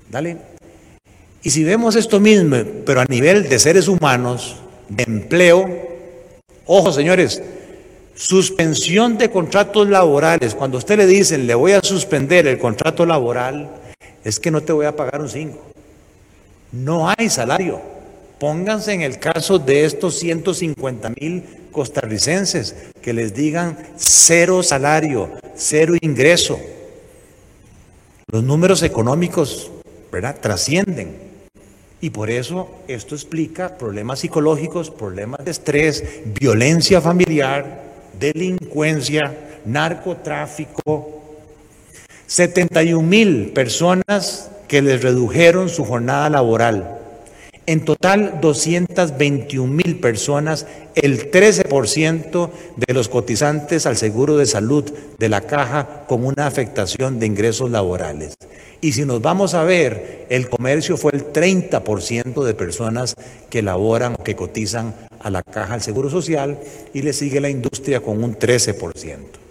Dale. 0.10 0.55
Y 1.46 1.52
si 1.52 1.64
vemos 1.64 1.96
esto 1.96 2.20
mismo, 2.20 2.58
pero 2.88 3.02
a 3.02 3.06
nivel 3.06 3.48
de 3.48 3.60
seres 3.60 3.88
humanos, 3.88 4.56
de 4.90 5.04
empleo, 5.04 5.70
ojo 6.66 6.92
señores, 6.92 7.40
suspensión 8.16 9.20
de 9.20 9.30
contratos 9.30 9.88
laborales, 9.88 10.56
cuando 10.56 10.80
usted 10.80 10.98
le 10.98 11.06
dicen 11.06 11.46
le 11.46 11.54
voy 11.54 11.74
a 11.74 11.82
suspender 11.84 12.48
el 12.48 12.58
contrato 12.58 13.06
laboral, 13.06 13.70
es 14.24 14.40
que 14.40 14.50
no 14.50 14.62
te 14.62 14.74
voy 14.74 14.88
a 14.88 14.96
pagar 14.96 15.22
un 15.22 15.30
5. 15.30 15.56
No 16.72 17.14
hay 17.16 17.30
salario. 17.30 17.80
Pónganse 18.40 18.94
en 18.94 19.04
el 19.04 19.20
caso 19.20 19.60
de 19.60 19.86
estos 19.86 20.18
150 20.18 21.12
mil 21.22 21.44
costarricenses 21.72 22.76
que 23.04 23.14
les 23.14 23.36
digan 23.36 23.78
cero 23.98 24.64
salario, 24.64 25.30
cero 25.56 25.94
ingreso. 26.02 26.60
Los 28.32 28.44
números 28.44 28.82
económicos 28.82 29.70
¿verdad? 30.12 30.38
trascienden. 30.42 31.25
Y 32.02 32.10
por 32.10 32.30
eso 32.30 32.70
esto 32.88 33.16
explica 33.16 33.78
problemas 33.78 34.20
psicológicos, 34.20 34.92
problemas 34.92 35.44
de 35.44 35.52
estrés, 35.52 36.04
violencia 36.26 37.02
familiar, 37.02 37.84
delincuencia, 38.20 39.60
narcotráfico. 39.66 41.22
71 42.28 43.08
mil 43.08 43.52
personas 43.54 44.50
que 44.68 44.82
les 44.82 45.02
redujeron 45.02 45.70
su 45.70 45.86
jornada 45.86 46.30
laboral. 46.30 47.05
En 47.68 47.84
total, 47.84 48.42
221 48.42 49.74
mil 49.74 50.00
personas, 50.00 50.68
el 50.94 51.32
13% 51.32 52.52
de 52.76 52.94
los 52.94 53.10
cotizantes 53.10 53.88
al 53.88 53.98
seguro 53.98 54.38
de 54.38 54.46
salud 54.46 54.84
de 55.18 55.30
la 55.30 55.42
caja 55.42 56.06
con 56.08 56.26
una 56.26 56.46
afectación 56.46 57.20
de 57.20 57.26
ingresos 57.26 57.72
laborales. 57.72 58.36
Y 58.82 58.92
si 58.92 59.04
nos 59.04 59.20
vamos 59.20 59.56
a 59.56 59.64
ver, 59.64 60.28
el 60.30 60.48
comercio 60.48 60.96
fue 60.96 61.14
el 61.14 61.34
30% 61.34 62.44
de 62.44 62.54
personas 62.54 63.16
que 63.50 63.64
laboran 63.64 64.14
o 64.14 64.24
que 64.24 64.36
cotizan 64.36 64.94
a 65.20 65.32
la 65.32 65.42
caja 65.42 65.74
al 65.74 65.82
seguro 65.82 66.12
social 66.12 66.60
y 66.94 67.02
le 67.02 67.14
sigue 67.14 67.42
la 67.42 67.50
industria 67.50 68.00
con 68.00 68.24
un 68.24 68.38
13%. 68.38 69.45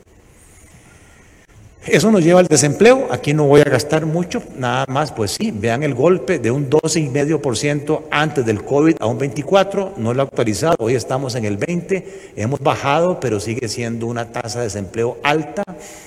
Eso 1.87 2.11
nos 2.11 2.25
lleva 2.25 2.41
al 2.41 2.47
desempleo. 2.47 3.09
Aquí 3.11 3.35
no 3.35 3.45
voy 3.45 3.61
a 3.61 3.65
gastar 3.65 4.07
mucho, 4.07 4.43
nada 4.57 4.87
más, 4.89 5.13
pues 5.13 5.33
sí, 5.33 5.51
vean 5.55 5.83
el 5.83 5.93
golpe 5.93 6.39
de 6.39 6.51
un 6.51 6.71
12,5% 6.71 8.05
antes 8.11 8.47
del 8.47 8.65
COVID 8.65 8.97
a 9.01 9.07
un 9.07 9.19
24%, 9.19 9.97
no 9.99 10.15
lo 10.15 10.23
he 10.23 10.25
actualizado, 10.25 10.77
hoy 10.79 10.95
estamos 10.95 11.35
en 11.35 11.45
el 11.45 11.59
20%, 11.59 12.03
hemos 12.37 12.61
bajado, 12.61 13.21
pero 13.21 13.39
sigue 13.39 13.69
siendo 13.69 14.07
una 14.07 14.33
tasa 14.33 14.61
de 14.61 14.65
desempleo 14.65 15.19
alta, 15.23 15.63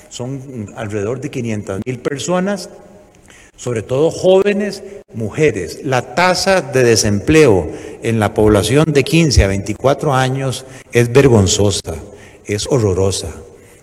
son 0.10 0.74
alrededor 0.76 1.22
de 1.22 1.30
500 1.30 1.82
mil 1.86 2.00
personas, 2.00 2.72
sobre 3.56 3.84
todo 3.84 4.10
jóvenes, 4.10 4.82
mujeres. 5.14 5.82
La 5.84 6.16
tasa 6.16 6.62
de 6.62 6.84
desempleo 6.84 7.70
en 8.02 8.20
la 8.20 8.34
población 8.34 8.94
de 8.94 9.04
15 9.04 9.44
a 9.44 9.48
24 9.48 10.12
años 10.12 10.66
es 10.92 11.12
vergonzosa, 11.14 11.96
es 12.46 12.66
horrorosa, 12.66 13.30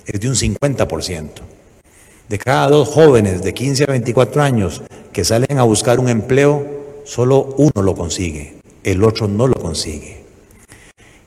es 0.07 0.18
de 0.18 0.28
un 0.28 0.35
50%. 0.35 1.53
De 2.28 2.38
cada 2.38 2.68
dos 2.68 2.88
jóvenes 2.88 3.42
de 3.42 3.52
15 3.52 3.84
a 3.84 3.87
24 3.87 4.42
años 4.42 4.82
que 5.12 5.24
salen 5.24 5.58
a 5.58 5.62
buscar 5.62 6.00
un 6.00 6.08
empleo, 6.08 7.02
solo 7.04 7.54
uno 7.58 7.82
lo 7.82 7.94
consigue, 7.94 8.56
el 8.82 9.04
otro 9.04 9.28
no 9.28 9.46
lo 9.46 9.54
consigue. 9.54 10.24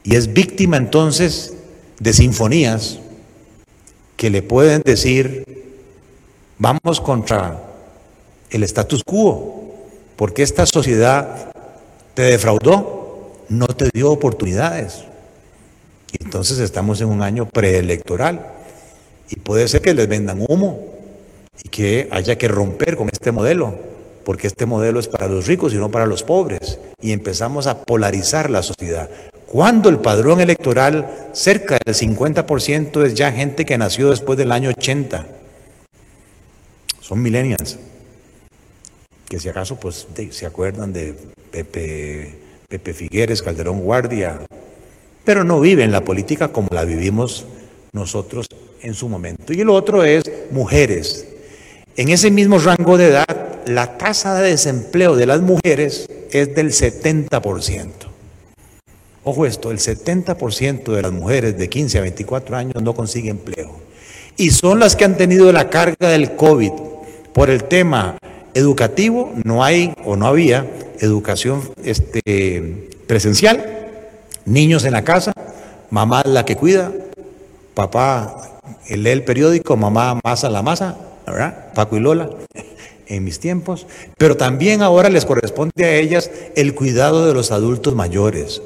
Y 0.03 0.15
es 0.15 0.33
víctima 0.33 0.77
entonces 0.77 1.53
de 1.99 2.13
sinfonías 2.13 2.99
que 4.15 4.29
le 4.29 4.41
pueden 4.41 4.81
decir, 4.81 5.43
vamos 6.57 6.99
contra 6.99 7.62
el 8.49 8.63
status 8.63 9.03
quo, 9.03 9.75
porque 10.15 10.43
esta 10.43 10.65
sociedad 10.65 11.51
te 12.13 12.23
defraudó, 12.23 13.36
no 13.49 13.67
te 13.67 13.89
dio 13.93 14.12
oportunidades. 14.12 15.03
Entonces 16.19 16.60
estamos 16.60 16.99
en 17.01 17.10
un 17.10 17.21
año 17.21 17.47
preelectoral. 17.47 18.57
Y 19.29 19.37
puede 19.37 19.67
ser 19.67 19.81
que 19.81 19.93
les 19.93 20.07
vendan 20.07 20.45
humo 20.47 20.93
y 21.63 21.69
que 21.69 22.07
haya 22.11 22.37
que 22.37 22.47
romper 22.47 22.95
con 22.95 23.09
este 23.11 23.31
modelo, 23.31 23.77
porque 24.23 24.47
este 24.47 24.65
modelo 24.65 24.99
es 24.99 25.07
para 25.07 25.27
los 25.27 25.47
ricos 25.47 25.73
y 25.73 25.77
no 25.77 25.89
para 25.91 26.05
los 26.05 26.23
pobres. 26.23 26.79
Y 27.01 27.11
empezamos 27.11 27.67
a 27.67 27.83
polarizar 27.83 28.49
la 28.49 28.63
sociedad. 28.63 29.09
Cuando 29.47 29.89
el 29.89 29.99
padrón 29.99 30.41
electoral, 30.41 31.29
cerca 31.33 31.79
del 31.83 31.95
50% 31.95 33.05
es 33.05 33.13
ya 33.13 33.31
gente 33.31 33.65
que 33.65 33.77
nació 33.77 34.09
después 34.09 34.37
del 34.37 34.51
año 34.51 34.69
80. 34.69 35.25
Son 36.99 37.21
millennials. 37.21 37.77
Que 39.27 39.39
si 39.39 39.49
acaso 39.49 39.77
pues 39.77 40.07
se 40.31 40.45
acuerdan 40.45 40.93
de 40.93 41.15
Pepe, 41.51 42.35
Pepe 42.67 42.93
Figueres, 42.93 43.41
Calderón 43.41 43.81
Guardia, 43.81 44.41
pero 45.23 45.43
no 45.43 45.59
viven 45.59 45.91
la 45.91 46.03
política 46.03 46.49
como 46.49 46.69
la 46.71 46.85
vivimos 46.85 47.45
nosotros 47.93 48.47
en 48.81 48.93
su 48.93 49.09
momento. 49.09 49.53
Y 49.53 49.61
el 49.61 49.69
otro 49.69 50.03
es 50.03 50.23
mujeres. 50.51 51.27
En 51.95 52.09
ese 52.09 52.31
mismo 52.31 52.59
rango 52.59 52.97
de 52.97 53.07
edad, 53.07 53.25
la 53.65 53.97
tasa 53.97 54.39
de 54.39 54.51
desempleo 54.51 55.15
de 55.15 55.25
las 55.25 55.41
mujeres 55.41 56.07
es 56.31 56.55
del 56.55 56.71
70%. 56.71 57.89
Ojo 59.23 59.45
esto, 59.45 59.71
el 59.71 59.79
70% 59.79 60.93
de 60.93 61.01
las 61.01 61.11
mujeres 61.11 61.57
de 61.57 61.67
15 61.67 61.97
a 61.97 62.01
24 62.01 62.55
años 62.55 62.81
no 62.81 62.93
consiguen 62.93 63.37
empleo. 63.37 63.75
Y 64.37 64.51
son 64.51 64.79
las 64.79 64.95
que 64.95 65.03
han 65.03 65.17
tenido 65.17 65.51
la 65.51 65.69
carga 65.69 66.09
del 66.09 66.35
COVID. 66.35 66.71
Por 67.33 67.49
el 67.49 67.65
tema 67.65 68.17
educativo, 68.53 69.33
no 69.43 69.63
hay 69.63 69.93
o 70.05 70.15
no 70.15 70.27
había 70.27 70.65
educación 70.99 71.61
este, 71.83 72.89
presencial, 73.05 73.89
niños 74.45 74.85
en 74.85 74.93
la 74.93 75.03
casa, 75.03 75.33
mamá 75.89 76.23
la 76.25 76.45
que 76.45 76.55
cuida, 76.55 76.91
papá 77.73 78.57
lee 78.95 79.10
el 79.10 79.23
periódico, 79.23 79.76
mamá 79.76 80.19
masa 80.23 80.50
la 80.50 80.62
masa, 80.62 80.97
¿verdad? 81.26 81.73
Paco 81.73 81.97
y 81.97 82.00
Lola, 82.00 82.30
en 83.08 83.23
mis 83.23 83.39
tiempos. 83.39 83.86
Pero 84.17 84.38
también 84.38 84.82
ahora 84.82 85.10
les 85.10 85.26
corresponde 85.26 85.84
a 85.84 85.95
ellas 85.95 86.32
el 86.56 86.73
cuidado 86.73 87.28
de 87.28 87.34
los 87.34 87.52
adultos 87.52 87.95
mayores, 87.95 88.62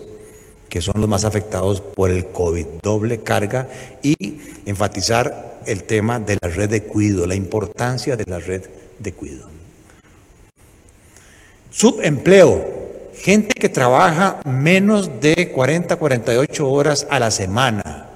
que 0.69 0.81
son 0.81 1.01
los 1.01 1.09
más 1.09 1.25
afectados 1.25 1.81
por 1.81 2.11
el 2.11 2.27
COVID, 2.27 2.65
doble 2.83 3.21
carga 3.21 3.67
y 4.03 4.39
enfatizar 4.65 5.59
el 5.65 5.83
tema 5.83 6.19
de 6.19 6.37
la 6.41 6.49
red 6.49 6.69
de 6.69 6.83
cuidado, 6.83 7.25
la 7.25 7.35
importancia 7.35 8.15
de 8.15 8.25
la 8.27 8.39
red 8.39 8.63
de 8.99 9.13
cuidado. 9.13 9.49
Subempleo, 11.71 13.09
gente 13.15 13.53
que 13.53 13.69
trabaja 13.69 14.39
menos 14.45 15.21
de 15.21 15.51
40, 15.51 15.95
48 15.95 16.69
horas 16.69 17.07
a 17.09 17.19
la 17.19 17.31
semana 17.31 18.10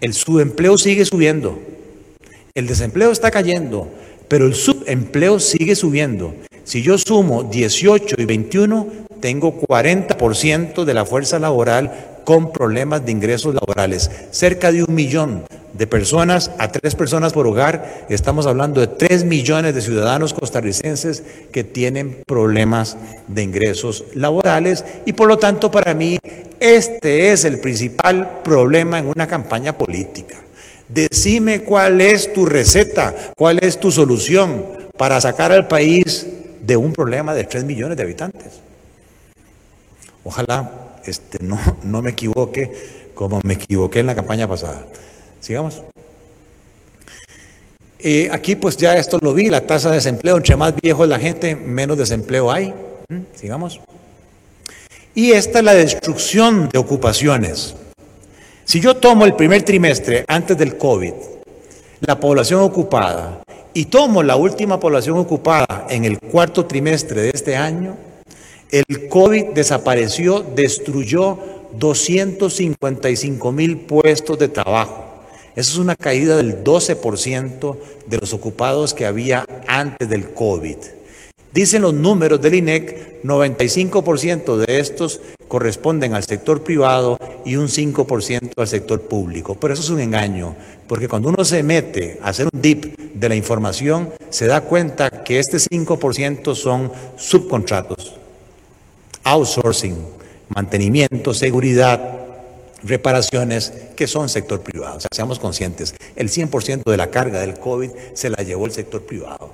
el 0.00 0.14
subempleo 0.14 0.78
sigue 0.78 1.04
subiendo, 1.04 1.58
el 2.54 2.66
desempleo 2.66 3.10
está 3.10 3.30
cayendo, 3.30 3.88
pero 4.28 4.46
el 4.46 4.54
subempleo 4.54 5.40
sigue 5.40 5.74
subiendo. 5.74 6.34
Si 6.64 6.82
yo 6.82 6.98
sumo 6.98 7.44
18 7.44 8.16
y 8.18 8.24
21, 8.24 8.86
tengo 9.20 9.60
40% 9.60 10.84
de 10.84 10.94
la 10.94 11.04
fuerza 11.04 11.38
laboral 11.38 12.07
con 12.28 12.52
problemas 12.52 13.06
de 13.06 13.12
ingresos 13.12 13.54
laborales. 13.54 14.10
Cerca 14.32 14.70
de 14.70 14.82
un 14.82 14.94
millón 14.94 15.44
de 15.72 15.86
personas 15.86 16.50
a 16.58 16.70
tres 16.70 16.94
personas 16.94 17.32
por 17.32 17.46
hogar. 17.46 18.04
Estamos 18.10 18.46
hablando 18.46 18.82
de 18.82 18.86
tres 18.86 19.24
millones 19.24 19.74
de 19.74 19.80
ciudadanos 19.80 20.34
costarricenses 20.34 21.22
que 21.50 21.64
tienen 21.64 22.18
problemas 22.26 22.98
de 23.28 23.44
ingresos 23.44 24.04
laborales 24.12 24.84
y 25.06 25.14
por 25.14 25.26
lo 25.26 25.38
tanto 25.38 25.70
para 25.70 25.94
mí 25.94 26.18
este 26.60 27.32
es 27.32 27.46
el 27.46 27.60
principal 27.60 28.40
problema 28.44 28.98
en 28.98 29.06
una 29.06 29.26
campaña 29.26 29.78
política. 29.78 30.36
Decime 30.86 31.62
cuál 31.62 32.02
es 32.02 32.30
tu 32.34 32.44
receta, 32.44 33.14
cuál 33.38 33.58
es 33.62 33.80
tu 33.80 33.90
solución 33.90 34.66
para 34.98 35.18
sacar 35.18 35.50
al 35.50 35.66
país 35.66 36.26
de 36.60 36.76
un 36.76 36.92
problema 36.92 37.32
de 37.32 37.44
3 37.44 37.64
millones 37.64 37.96
de 37.96 38.02
habitantes. 38.02 38.60
Ojalá 40.24 40.87
este, 41.04 41.38
no, 41.42 41.58
no 41.82 42.02
me 42.02 42.10
equivoque 42.10 42.72
como 43.14 43.40
me 43.42 43.54
equivoqué 43.54 44.00
en 44.00 44.06
la 44.06 44.14
campaña 44.14 44.46
pasada. 44.46 44.86
Sigamos. 45.40 45.82
Eh, 47.98 48.28
aquí 48.30 48.54
pues 48.54 48.76
ya 48.76 48.96
esto 48.96 49.18
lo 49.20 49.34
vi, 49.34 49.48
la 49.50 49.66
tasa 49.66 49.88
de 49.88 49.96
desempleo, 49.96 50.36
entre 50.36 50.54
más 50.54 50.74
viejo 50.80 51.02
es 51.02 51.10
la 51.10 51.18
gente, 51.18 51.56
menos 51.56 51.98
desempleo 51.98 52.50
hay. 52.50 52.72
¿Mm? 53.08 53.22
Sigamos. 53.34 53.80
Y 55.14 55.32
esta 55.32 55.58
es 55.58 55.64
la 55.64 55.74
destrucción 55.74 56.68
de 56.68 56.78
ocupaciones. 56.78 57.74
Si 58.64 58.80
yo 58.80 58.96
tomo 58.96 59.24
el 59.24 59.34
primer 59.34 59.62
trimestre 59.62 60.24
antes 60.28 60.56
del 60.56 60.76
COVID, 60.76 61.14
la 62.00 62.20
población 62.20 62.60
ocupada, 62.60 63.42
y 63.74 63.86
tomo 63.86 64.22
la 64.22 64.36
última 64.36 64.78
población 64.78 65.18
ocupada 65.18 65.86
en 65.90 66.04
el 66.04 66.18
cuarto 66.18 66.66
trimestre 66.66 67.22
de 67.22 67.30
este 67.34 67.56
año, 67.56 67.96
el 68.70 69.08
COVID 69.08 69.46
desapareció, 69.54 70.40
destruyó 70.40 71.38
255 71.78 73.52
mil 73.52 73.78
puestos 73.78 74.38
de 74.38 74.48
trabajo. 74.48 75.04
Eso 75.56 75.72
es 75.72 75.78
una 75.78 75.96
caída 75.96 76.36
del 76.36 76.62
12% 76.62 77.76
de 78.06 78.18
los 78.18 78.32
ocupados 78.32 78.94
que 78.94 79.06
había 79.06 79.44
antes 79.66 80.08
del 80.08 80.32
COVID. 80.32 80.76
Dicen 81.52 81.82
los 81.82 81.94
números 81.94 82.40
del 82.40 82.54
INEC, 82.54 83.24
95% 83.24 84.56
de 84.56 84.78
estos 84.78 85.20
corresponden 85.48 86.14
al 86.14 86.22
sector 86.22 86.62
privado 86.62 87.18
y 87.44 87.56
un 87.56 87.68
5% 87.68 88.52
al 88.56 88.68
sector 88.68 89.00
público. 89.00 89.56
Pero 89.58 89.74
eso 89.74 89.82
es 89.82 89.90
un 89.90 90.00
engaño, 90.00 90.54
porque 90.86 91.08
cuando 91.08 91.30
uno 91.30 91.44
se 91.44 91.62
mete 91.62 92.18
a 92.22 92.28
hacer 92.28 92.48
un 92.52 92.60
dip 92.60 92.96
de 93.14 93.28
la 93.28 93.34
información, 93.34 94.10
se 94.28 94.46
da 94.46 94.60
cuenta 94.60 95.24
que 95.24 95.38
este 95.38 95.56
5% 95.56 96.54
son 96.54 96.92
subcontratos, 97.16 98.14
outsourcing, 99.30 99.96
mantenimiento, 100.48 101.34
seguridad, 101.34 102.18
reparaciones 102.82 103.72
que 103.96 104.06
son 104.06 104.28
sector 104.28 104.60
privado. 104.60 104.96
O 104.96 105.00
sea, 105.00 105.08
seamos 105.12 105.38
conscientes, 105.38 105.94
el 106.16 106.30
100% 106.30 106.84
de 106.84 106.96
la 106.96 107.10
carga 107.10 107.40
del 107.40 107.58
COVID 107.58 107.90
se 108.14 108.30
la 108.30 108.42
llevó 108.42 108.66
el 108.66 108.72
sector 108.72 109.02
privado. 109.02 109.52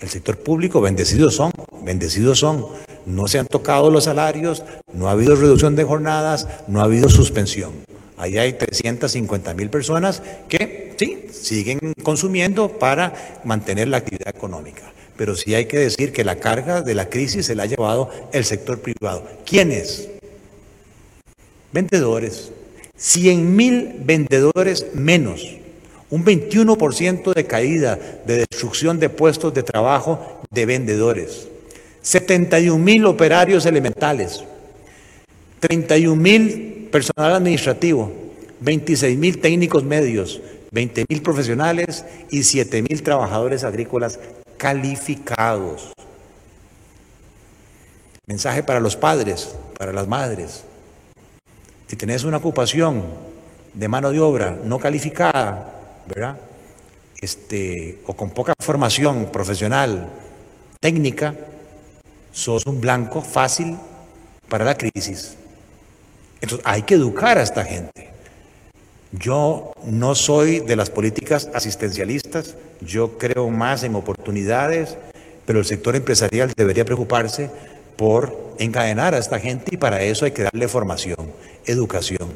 El 0.00 0.08
sector 0.08 0.38
público, 0.38 0.80
bendecidos 0.80 1.34
son, 1.34 1.50
bendecidos 1.82 2.38
son. 2.38 2.66
No 3.04 3.26
se 3.26 3.38
han 3.38 3.46
tocado 3.46 3.90
los 3.90 4.04
salarios, 4.04 4.62
no 4.92 5.08
ha 5.08 5.12
habido 5.12 5.34
reducción 5.34 5.74
de 5.74 5.84
jornadas, 5.84 6.46
no 6.68 6.80
ha 6.80 6.84
habido 6.84 7.08
suspensión. 7.08 7.72
Ahí 8.16 8.36
hay 8.36 8.52
350 8.52 9.54
mil 9.54 9.70
personas 9.70 10.22
que 10.48 10.94
sí, 10.98 11.26
siguen 11.32 11.78
consumiendo 12.02 12.68
para 12.78 13.40
mantener 13.44 13.88
la 13.88 13.98
actividad 13.98 14.28
económica. 14.28 14.92
Pero 15.18 15.36
sí 15.36 15.54
hay 15.54 15.66
que 15.66 15.78
decir 15.78 16.12
que 16.12 16.24
la 16.24 16.36
carga 16.36 16.80
de 16.80 16.94
la 16.94 17.10
crisis 17.10 17.44
se 17.44 17.54
la 17.54 17.64
ha 17.64 17.66
llevado 17.66 18.10
el 18.32 18.46
sector 18.46 18.80
privado. 18.80 19.28
¿Quiénes? 19.44 20.08
Vendedores. 21.72 22.52
100 22.96 23.54
mil 23.54 23.96
vendedores 24.00 24.86
menos 24.94 25.58
un 26.10 26.24
21% 26.24 27.34
de 27.34 27.44
caída, 27.44 27.98
de 28.26 28.38
destrucción 28.38 28.98
de 28.98 29.10
puestos 29.10 29.52
de 29.52 29.62
trabajo 29.62 30.40
de 30.50 30.66
vendedores, 30.66 31.48
71 32.02 32.82
mil 32.82 33.04
operarios 33.04 33.66
elementales, 33.66 34.42
31 35.60 36.16
mil 36.16 36.88
personal 36.90 37.34
administrativo, 37.34 38.10
26 38.60 39.18
mil 39.18 39.38
técnicos 39.38 39.84
medios, 39.84 40.40
20 40.70 41.04
mil 41.08 41.22
profesionales 41.22 42.04
y 42.30 42.42
7 42.42 42.82
mil 42.82 43.02
trabajadores 43.02 43.64
agrícolas 43.64 44.18
calificados. 44.58 45.92
Mensaje 48.26 48.62
para 48.62 48.80
los 48.80 48.96
padres, 48.96 49.54
para 49.78 49.92
las 49.92 50.06
madres. 50.06 50.64
Si 51.86 51.96
tenés 51.96 52.24
una 52.24 52.36
ocupación 52.36 53.02
de 53.72 53.88
mano 53.88 54.10
de 54.10 54.20
obra 54.20 54.58
no 54.62 54.78
calificada, 54.78 56.02
¿verdad? 56.06 56.36
Este, 57.20 58.00
o 58.06 58.14
con 58.14 58.30
poca 58.30 58.52
formación 58.60 59.30
profesional, 59.32 60.10
técnica, 60.80 61.34
sos 62.32 62.66
un 62.66 62.80
blanco 62.80 63.22
fácil 63.22 63.78
para 64.48 64.64
la 64.64 64.76
crisis. 64.76 65.36
Entonces 66.40 66.66
hay 66.66 66.82
que 66.82 66.94
educar 66.94 67.38
a 67.38 67.42
esta 67.42 67.64
gente. 67.64 68.10
Yo 69.12 69.72
no 69.84 70.14
soy 70.14 70.60
de 70.60 70.76
las 70.76 70.90
políticas 70.90 71.48
asistencialistas, 71.54 72.56
yo 72.80 73.16
creo 73.16 73.48
más 73.48 73.82
en 73.82 73.94
oportunidades, 73.94 74.96
pero 75.46 75.58
el 75.58 75.64
sector 75.64 75.96
empresarial 75.96 76.52
debería 76.54 76.84
preocuparse 76.84 77.50
por 77.96 78.54
encadenar 78.58 79.14
a 79.14 79.18
esta 79.18 79.38
gente 79.38 79.74
y 79.74 79.76
para 79.78 80.02
eso 80.02 80.26
hay 80.26 80.32
que 80.32 80.42
darle 80.42 80.68
formación, 80.68 81.32
educación. 81.64 82.28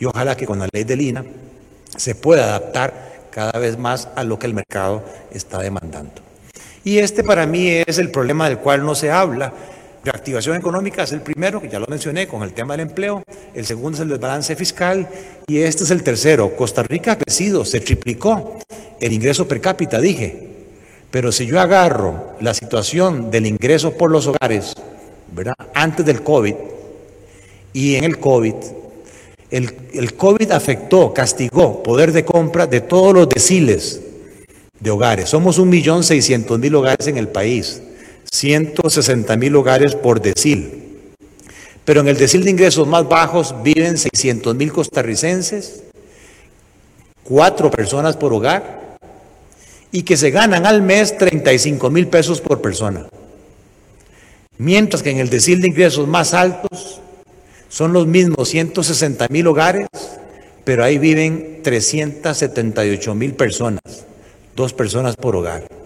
Y 0.00 0.04
ojalá 0.06 0.36
que 0.36 0.46
con 0.46 0.58
la 0.58 0.68
ley 0.72 0.82
de 0.84 0.96
Lina 0.96 1.24
se 1.96 2.14
puede 2.16 2.42
adaptar 2.42 3.28
cada 3.30 3.58
vez 3.60 3.78
más 3.78 4.08
a 4.16 4.24
lo 4.24 4.38
que 4.38 4.46
el 4.46 4.54
mercado 4.54 5.04
está 5.30 5.60
demandando. 5.60 6.22
Y 6.82 6.98
este 6.98 7.22
para 7.22 7.46
mí 7.46 7.68
es 7.68 7.98
el 7.98 8.10
problema 8.10 8.48
del 8.48 8.58
cual 8.58 8.84
no 8.84 8.94
se 8.94 9.10
habla. 9.10 9.52
Reactivación 10.02 10.56
económica 10.56 11.02
es 11.02 11.12
el 11.12 11.20
primero, 11.20 11.60
que 11.60 11.68
ya 11.68 11.78
lo 11.78 11.86
mencioné 11.86 12.26
con 12.26 12.42
el 12.42 12.54
tema 12.54 12.74
del 12.74 12.88
empleo, 12.88 13.22
el 13.54 13.66
segundo 13.66 13.96
es 13.96 14.00
el 14.00 14.08
desbalance 14.08 14.56
fiscal 14.56 15.06
y 15.46 15.58
este 15.58 15.84
es 15.84 15.90
el 15.90 16.02
tercero. 16.02 16.56
Costa 16.56 16.82
Rica 16.82 17.12
ha 17.12 17.18
crecido, 17.18 17.66
se 17.66 17.80
triplicó 17.80 18.58
el 18.98 19.12
ingreso 19.12 19.46
per 19.46 19.60
cápita, 19.60 20.00
dije, 20.00 20.48
pero 21.10 21.32
si 21.32 21.46
yo 21.46 21.60
agarro 21.60 22.34
la 22.40 22.54
situación 22.54 23.30
del 23.30 23.46
ingreso 23.46 23.92
por 23.92 24.10
los 24.10 24.26
hogares, 24.26 24.74
¿verdad? 25.32 25.54
Antes 25.74 26.06
del 26.06 26.22
COVID 26.22 26.54
y 27.72 27.96
en 27.96 28.04
el 28.04 28.18
COVID, 28.18 28.54
el, 29.50 30.14
COVID 30.14 30.52
afectó, 30.52 31.12
castigó 31.12 31.82
poder 31.82 32.12
de 32.12 32.24
compra 32.24 32.66
de 32.66 32.80
todos 32.80 33.12
los 33.12 33.28
deciles 33.28 34.00
de 34.78 34.90
hogares. 34.90 35.28
Somos 35.28 35.58
un 35.58 35.68
millón 35.68 36.04
seiscientos 36.04 36.58
mil 36.58 36.74
hogares 36.74 37.06
en 37.08 37.18
el 37.18 37.28
país, 37.28 37.82
160 38.32 39.36
mil 39.36 39.56
hogares 39.56 39.94
por 39.94 40.20
decil. 40.20 41.12
Pero 41.84 42.00
en 42.00 42.08
el 42.08 42.16
decil 42.16 42.44
de 42.44 42.50
ingresos 42.50 42.86
más 42.86 43.08
bajos 43.08 43.54
viven 43.62 43.98
600 43.98 44.54
mil 44.54 44.72
costarricenses, 44.72 45.82
cuatro 47.24 47.70
personas 47.70 48.16
por 48.16 48.32
hogar, 48.32 48.96
y 49.92 50.02
que 50.02 50.16
se 50.16 50.30
ganan 50.30 50.66
al 50.66 50.82
mes 50.82 51.18
35 51.18 51.90
mil 51.90 52.06
pesos 52.06 52.40
por 52.40 52.60
persona. 52.60 53.06
Mientras 54.58 55.02
que 55.02 55.10
en 55.10 55.18
el 55.18 55.30
decil 55.30 55.60
de 55.60 55.68
ingresos 55.68 56.06
más 56.06 56.32
altos 56.32 57.00
son 57.68 57.92
los 57.92 58.06
mismos 58.06 58.48
160 58.50 59.26
mil 59.30 59.46
hogares, 59.48 59.88
pero 60.64 60.84
ahí 60.84 60.98
viven 60.98 61.60
378 61.64 63.14
mil 63.14 63.34
personas, 63.34 63.80
dos 64.54 64.72
personas 64.72 65.16
por 65.16 65.34
hogar. 65.34 65.79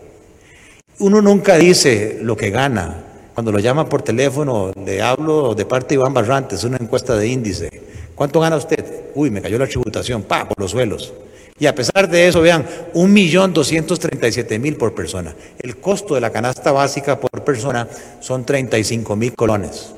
Uno 0.98 1.20
nunca 1.20 1.57
dice 1.57 2.18
lo 2.22 2.37
que 2.37 2.50
gana. 2.50 3.04
Cuando 3.35 3.50
lo 3.50 3.59
llama 3.59 3.88
por 3.88 4.02
teléfono, 4.02 4.72
le 4.85 5.02
hablo 5.02 5.54
de 5.54 5.66
parte 5.66 5.88
de 5.88 5.94
Iván 5.96 6.14
Barrantes, 6.14 6.62
una 6.64 6.76
encuesta 6.76 7.16
de 7.16 7.26
índice. 7.26 7.68
¿Cuánto 8.14 8.40
gana 8.40 8.57
usted? 8.57 9.11
Uy, 9.14 9.30
me 9.30 9.42
cayó 9.42 9.59
la 9.59 9.66
tributación, 9.66 10.22
pa, 10.22 10.48
por 10.48 10.59
los 10.61 10.70
suelos. 10.70 11.12
Y 11.59 11.66
a 11.66 11.74
pesar 11.74 12.09
de 12.09 12.28
eso, 12.28 12.40
vean, 12.40 12.64
un 12.94 13.12
millón 13.12 13.52
doscientos 13.52 13.98
treinta 13.98 14.28
y 14.28 14.33
siete 14.33 14.59
mil 14.59 14.76
por 14.76 14.94
persona. 14.94 15.35
El 15.61 15.76
costo 15.78 16.14
de 16.14 16.20
la 16.20 16.30
canasta 16.30 16.70
básica 16.72 17.18
por 17.18 17.42
persona 17.42 17.88
son 18.20 18.44
35 18.44 19.16
mil 19.16 19.35
colones 19.35 19.94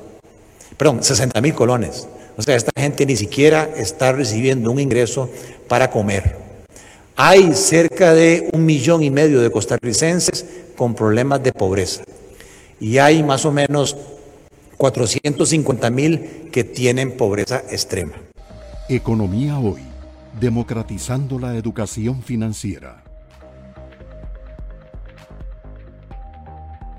perdón, 0.77 1.03
60 1.03 1.41
mil 1.41 1.53
colones. 1.53 2.07
O 2.37 2.41
sea, 2.41 2.55
esta 2.55 2.71
gente 2.79 3.05
ni 3.05 3.15
siquiera 3.15 3.69
está 3.75 4.11
recibiendo 4.11 4.71
un 4.71 4.79
ingreso 4.79 5.29
para 5.67 5.89
comer. 5.89 6.35
Hay 7.15 7.55
cerca 7.55 8.13
de 8.13 8.47
un 8.53 8.63
millón 8.63 9.01
y 9.01 9.09
medio 9.09 9.41
de 9.41 9.49
costarricenses 9.49 10.45
con 10.77 10.93
problemas 10.93 11.43
de 11.43 11.51
pobreza. 11.51 12.03
Y 12.79 12.99
hay 12.99 13.23
más 13.23 13.43
o 13.45 13.51
menos 13.51 13.97
450 14.77 15.89
mil 15.89 16.49
que 16.51 16.63
tienen 16.63 17.17
pobreza 17.17 17.63
extrema. 17.69 18.13
Economía 18.87 19.57
hoy, 19.59 19.81
democratizando 20.39 21.39
la 21.39 21.55
educación 21.55 22.21
financiera. 22.21 22.96